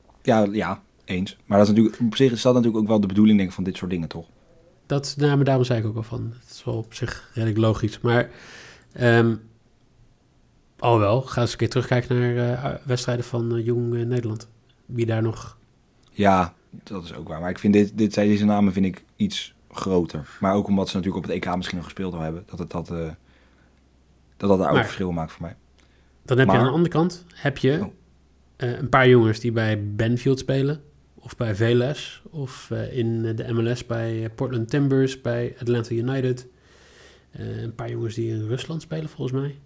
ja, 0.52 0.82
eens. 1.04 1.36
Maar 1.46 1.58
dat 1.58 1.68
is 1.68 1.74
natuurlijk, 1.74 2.02
op 2.02 2.16
zich 2.16 2.32
is 2.32 2.42
dat 2.42 2.54
natuurlijk 2.54 2.82
ook 2.82 2.88
wel 2.88 3.00
de 3.00 3.06
bedoeling 3.06 3.36
denk 3.36 3.48
ik, 3.48 3.54
van 3.54 3.64
dit 3.64 3.76
soort 3.76 3.90
dingen, 3.90 4.08
toch? 4.08 4.26
Dat, 4.86 5.14
nou, 5.18 5.36
maar 5.36 5.44
daarom 5.44 5.64
zei 5.64 5.78
ik 5.78 5.86
ook 5.86 5.96
al 5.96 6.02
van, 6.02 6.34
het 6.40 6.50
is 6.50 6.64
wel 6.64 6.74
op 6.74 6.94
zich 6.94 7.30
redelijk 7.34 7.58
logisch. 7.58 8.00
Maar, 8.00 8.30
ehm 8.92 9.34
al 10.82 10.98
wel, 10.98 11.22
ga 11.22 11.40
eens 11.40 11.52
een 11.52 11.58
keer 11.58 11.68
terugkijken 11.68 12.18
naar 12.20 12.64
eh, 12.64 12.80
wedstrijden 12.86 13.24
van 13.24 13.56
eh, 13.56 13.64
Jong 13.64 13.94
eh, 13.94 14.06
Nederland. 14.06 14.48
Wie 14.86 15.06
daar 15.06 15.22
nog... 15.22 15.56
Ja, 16.10 16.54
dat 16.70 17.04
is 17.04 17.14
ook 17.14 17.28
waar. 17.28 17.40
Maar 17.40 17.50
ik 17.50 17.58
vind 17.58 17.72
dit, 17.74 17.98
dit, 17.98 18.14
deze 18.14 18.44
namen 18.44 18.72
vind 18.72 18.86
ik 18.86 19.04
iets 19.16 19.54
groter. 19.70 20.28
Maar 20.40 20.54
ook 20.54 20.66
omdat 20.66 20.88
ze 20.88 20.96
natuurlijk 20.96 21.24
op 21.24 21.30
het 21.30 21.44
EK 21.44 21.56
misschien 21.56 21.76
nog 21.76 21.86
gespeeld 21.86 22.14
al 22.14 22.20
hebben. 22.20 22.42
Dat 22.46 22.58
het 22.58 22.70
dat, 22.70 22.86
dat, 22.86 23.14
dat 24.36 24.58
daar 24.58 24.68
ook 24.68 24.74
Maar- 24.74 24.84
verschil 24.84 25.12
maakt 25.12 25.32
voor 25.32 25.42
mij. 25.42 25.56
Dan 26.24 26.38
heb 26.38 26.48
je 26.48 26.56
aan 26.56 26.64
de 26.64 26.70
andere 26.70 26.88
kant 26.88 27.24
heb 27.34 27.58
je 27.58 27.78
Oh. 27.80 27.88
een 28.56 28.88
paar 28.88 29.08
jongens 29.08 29.40
die 29.40 29.52
bij 29.52 29.94
Benfield 29.94 30.38
spelen. 30.38 30.82
Of 31.14 31.36
bij 31.36 31.54
VLS. 31.54 32.22
Of 32.30 32.70
in 32.90 33.36
de 33.36 33.52
MLS 33.52 33.86
bij 33.86 34.30
Portland 34.34 34.70
Timbers. 34.70 35.20
Bij 35.20 35.54
Atlanta 35.60 35.94
United. 35.94 36.46
Een 37.32 37.74
paar 37.74 37.90
jongens 37.90 38.14
die 38.14 38.30
in 38.30 38.46
Rusland 38.46 38.82
spelen 38.82 39.08
volgens 39.08 39.40
mij. 39.40 39.58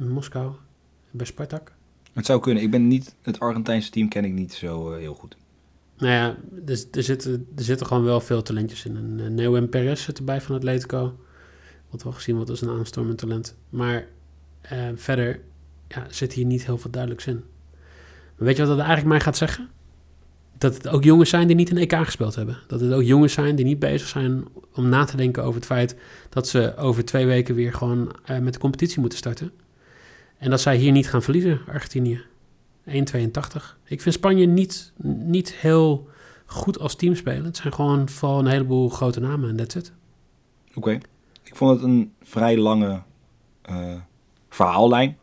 In 0.00 0.08
Moskou. 0.08 0.52
Bij 1.10 1.26
Spartak. 1.26 1.72
Het 2.12 2.26
zou 2.26 2.40
kunnen. 2.40 2.62
Ik 2.62 2.70
ben 2.70 2.88
niet, 2.88 3.14
het 3.22 3.40
Argentijnse 3.40 3.90
team 3.90 4.08
ken 4.08 4.24
ik 4.24 4.32
niet 4.32 4.52
zo 4.52 4.92
eh, 4.92 4.98
heel 4.98 5.14
goed. 5.14 5.36
Nou 5.98 6.12
ja, 6.12 6.36
er, 6.66 6.84
er, 6.90 7.02
zitten, 7.02 7.46
er 7.56 7.64
zitten 7.64 7.86
gewoon 7.86 8.04
wel 8.04 8.20
veel 8.20 8.42
talentjes 8.42 8.84
in. 8.84 8.96
En 8.96 9.18
uh, 9.18 9.26
Neo 9.26 9.54
en 9.54 9.68
Perez 9.68 10.04
zit 10.04 10.18
erbij 10.18 10.40
van 10.40 10.56
Atletico. 10.56 11.18
Wat 11.90 12.02
wel 12.02 12.12
gezien 12.12 12.34
wordt 12.34 12.50
als 12.50 12.60
een 12.60 12.68
aanstormend 12.68 13.18
talent. 13.18 13.56
Maar 13.68 14.06
eh, 14.60 14.78
verder 14.94 15.40
ja, 15.88 16.06
zit 16.10 16.32
hier 16.32 16.44
niet 16.44 16.66
heel 16.66 16.78
veel 16.78 16.90
duidelijks 16.90 17.26
in. 17.26 17.44
Maar 18.36 18.46
weet 18.46 18.56
je 18.56 18.62
wat 18.62 18.76
dat 18.76 18.86
eigenlijk 18.86 19.08
mij 19.08 19.20
gaat 19.20 19.36
zeggen? 19.36 19.68
Dat 20.58 20.74
het 20.74 20.88
ook 20.88 21.04
jongens 21.04 21.30
zijn 21.30 21.46
die 21.46 21.56
niet 21.56 21.70
een 21.70 21.78
EK 21.78 21.94
gespeeld 21.94 22.34
hebben. 22.34 22.58
Dat 22.66 22.80
het 22.80 22.92
ook 22.92 23.02
jongens 23.02 23.32
zijn 23.32 23.56
die 23.56 23.64
niet 23.64 23.78
bezig 23.78 24.08
zijn 24.08 24.44
om 24.74 24.88
na 24.88 25.04
te 25.04 25.16
denken 25.16 25.42
over 25.42 25.54
het 25.54 25.66
feit 25.66 25.96
dat 26.28 26.48
ze 26.48 26.76
over 26.76 27.04
twee 27.04 27.26
weken 27.26 27.54
weer 27.54 27.72
gewoon 27.72 28.16
uh, 28.30 28.38
met 28.38 28.52
de 28.52 28.58
competitie 28.58 29.00
moeten 29.00 29.18
starten. 29.18 29.52
En 30.38 30.50
dat 30.50 30.60
zij 30.60 30.76
hier 30.76 30.92
niet 30.92 31.08
gaan 31.08 31.22
verliezen, 31.22 31.60
Argentinië. 31.68 32.20
1,82. 32.88 32.92
Ik 33.84 34.00
vind 34.00 34.14
Spanje 34.14 34.46
niet, 34.46 34.92
niet 35.02 35.52
heel 35.54 36.08
goed 36.46 36.78
als 36.78 36.94
team 36.94 37.14
spelen. 37.14 37.44
Het 37.44 37.56
zijn 37.56 37.72
gewoon 37.72 38.08
vooral 38.08 38.38
een 38.38 38.46
heleboel 38.46 38.88
grote 38.88 39.20
namen 39.20 39.48
en 39.48 39.56
that's 39.56 39.74
it. 39.74 39.92
Oké. 40.68 40.78
Okay. 40.78 41.00
Ik 41.42 41.56
vond 41.56 41.70
het 41.70 41.82
een 41.82 42.12
vrij 42.22 42.58
lange 42.58 43.02
uh, 43.70 43.94
verhaallijn. 44.48 45.16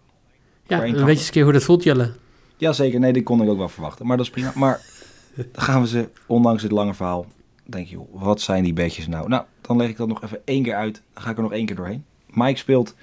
Ja, 0.67 0.79
weet 0.79 0.99
je 0.99 1.07
eens 1.07 1.25
een 1.25 1.31
keer 1.31 1.43
hoe 1.43 1.53
dat 1.53 1.63
voelt, 1.63 1.83
Jelle? 1.83 2.11
Jazeker, 2.57 2.99
nee, 2.99 3.13
die 3.13 3.23
kon 3.23 3.41
ik 3.41 3.49
ook 3.49 3.57
wel 3.57 3.69
verwachten. 3.69 4.05
Maar 4.05 4.17
dat 4.17 4.25
is 4.25 4.31
prima. 4.31 4.51
Maar 4.55 4.81
dan 5.51 5.63
gaan 5.63 5.81
we 5.81 5.87
ze, 5.87 6.09
ondanks 6.25 6.61
dit 6.61 6.71
lange 6.71 6.93
verhaal, 6.93 7.25
denk 7.63 7.87
je, 7.87 7.95
joh, 7.95 8.21
wat 8.21 8.41
zijn 8.41 8.63
die 8.63 8.73
bedjes 8.73 9.07
nou? 9.07 9.27
Nou, 9.27 9.43
dan 9.61 9.77
leg 9.77 9.89
ik 9.89 9.97
dat 9.97 10.07
nog 10.07 10.23
even 10.23 10.41
één 10.45 10.63
keer 10.63 10.75
uit. 10.75 11.01
Dan 11.13 11.23
ga 11.23 11.29
ik 11.29 11.37
er 11.37 11.43
nog 11.43 11.53
één 11.53 11.65
keer 11.65 11.75
doorheen. 11.75 12.05
Mike 12.27 12.57
speelt 12.57 12.95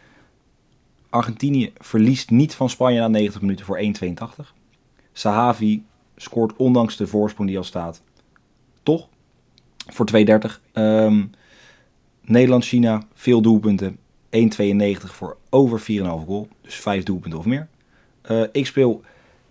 Argentinië 1.11 1.73
verliest 1.79 2.31
niet 2.31 2.55
van 2.55 2.71
Spanje 2.71 3.01
na 3.01 3.09
90 3.09 3.41
minuten 3.41 3.65
voor 3.65 3.81
1,82. 4.45 4.47
Sahavi 5.13 5.83
scoort 6.17 6.57
ondanks 6.57 6.97
de 6.97 7.07
voorsprong 7.07 7.49
die 7.49 7.59
al 7.59 7.65
staat, 7.65 8.03
toch? 8.83 9.09
Voor 9.87 10.07
2,30. 10.17 10.23
Um, 10.73 11.31
Nederland-China, 12.21 13.03
veel 13.15 13.41
doelpunten. 13.41 13.99
1,92 14.31 15.05
voor 15.05 15.37
over 15.51 15.81
4,5 15.81 15.87
goal. 16.27 16.49
Dus 16.61 16.75
5 16.75 17.05
doelpunten 17.05 17.39
of 17.39 17.45
meer. 17.45 17.69
Uh, 18.31 18.43
ik 18.53 18.67
speel 18.67 19.03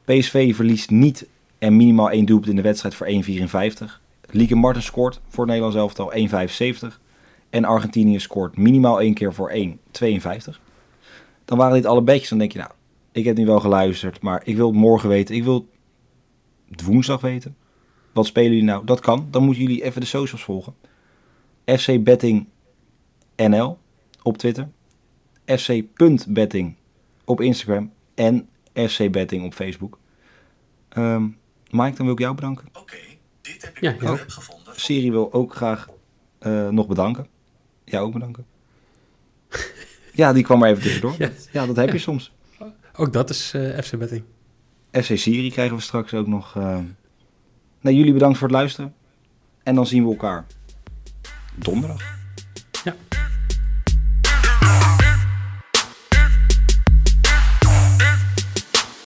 PSV 0.06 0.56
verliest 0.56 0.90
niet 0.90 1.28
en 1.58 1.76
minimaal 1.76 2.12
1 2.12 2.26
doelpunt 2.26 2.50
in 2.50 2.56
de 2.56 2.62
wedstrijd 2.62 2.96
voor 2.96 3.08
1,54. 3.08 3.86
Lieke 4.30 4.56
Martens 4.56 4.86
scoort 4.86 5.22
voor 5.28 5.48
het 5.48 5.54
Nederlands 5.54 5.78
elftal 5.78 6.14
1,75. 6.92 7.00
En 7.50 7.66
Argentinië 7.66 8.20
scoort 8.20 8.58
minimaal 8.58 9.02
1 9.02 9.14
keer 9.14 9.34
voor 9.34 9.52
1,52 9.52 10.69
dan 11.50 11.58
waren 11.58 11.74
dit 11.74 11.86
alle 11.86 12.02
bedjes. 12.02 12.30
Dan 12.30 12.38
denk 12.38 12.52
je, 12.52 12.58
nou, 12.58 12.72
ik 13.12 13.26
heb 13.26 13.38
nu 13.38 13.46
wel 13.46 13.60
geluisterd, 13.60 14.22
maar 14.22 14.42
ik 14.44 14.56
wil 14.56 14.68
het 14.68 14.76
morgen 14.76 15.10
weten. 15.10 15.36
Ik 15.36 15.44
wil 15.44 15.70
het 16.70 16.84
woensdag 16.84 17.22
weten. 17.22 17.58
Wat 18.12 18.26
spelen 18.26 18.50
jullie 18.50 18.66
nou? 18.66 18.86
Dat 18.86 19.00
kan. 19.00 19.28
Dan 19.32 19.44
moeten 19.44 19.64
jullie 19.64 19.84
even 19.84 20.02
de 20.02 20.08
socials 20.08 20.44
volgen. 20.44 20.76
FC 21.66 22.04
Betting 22.04 22.48
NL 23.36 23.78
op 24.24 24.38
Twitter. 24.38 24.70
FC.betting 25.46 26.76
op 27.26 27.42
Instagram. 27.42 27.92
En 28.16 28.50
FC 28.74 29.12
Betting 29.12 29.46
op 29.46 29.54
Facebook. 29.54 30.00
Um, 30.98 31.38
Mike, 31.70 31.96
dan 31.96 32.06
wil 32.06 32.14
ik 32.14 32.20
jou 32.20 32.36
bedanken. 32.36 32.68
Oké, 32.68 32.80
okay, 32.80 33.18
dit 33.42 33.62
heb 33.62 33.76
ik 33.76 33.82
ja, 33.82 33.96
ja. 34.00 34.12
ja. 34.12 34.18
gevonden. 34.28 34.80
Siri 34.80 35.12
wil 35.12 35.34
ook 35.34 35.56
graag 35.56 35.90
uh, 36.42 36.70
nog 36.70 36.88
bedanken. 36.88 37.28
Jou 37.84 38.06
ook 38.06 38.14
bedanken. 38.14 38.46
Ja, 40.20 40.34
die 40.34 40.44
kwam 40.44 40.64
er 40.64 40.70
even 40.70 40.84
tussendoor. 40.84 41.16
Ja, 41.18 41.30
ja 41.52 41.66
dat 41.66 41.76
heb 41.76 41.92
je 41.92 41.98
soms. 41.98 42.32
Ook 42.96 43.14
dat 43.14 43.30
is 43.30 43.54
uh, 43.56 43.78
FC 43.78 43.98
Betting. 43.98 44.24
FC 44.92 45.18
Siri 45.18 45.52
krijgen 45.52 45.76
we 45.76 45.82
straks 45.82 46.14
ook 46.14 46.28
nog. 46.28 46.56
Uh... 46.56 46.78
Nee, 47.82 47.96
jullie 47.96 48.14
bedankt 48.14 48.38
voor 48.38 48.48
het 48.48 48.56
luisteren. 48.56 48.94
En 49.64 49.76
dan 49.76 49.86
zien 49.86 50.04
we 50.04 50.10
elkaar 50.10 50.46
donderdag. 51.56 52.19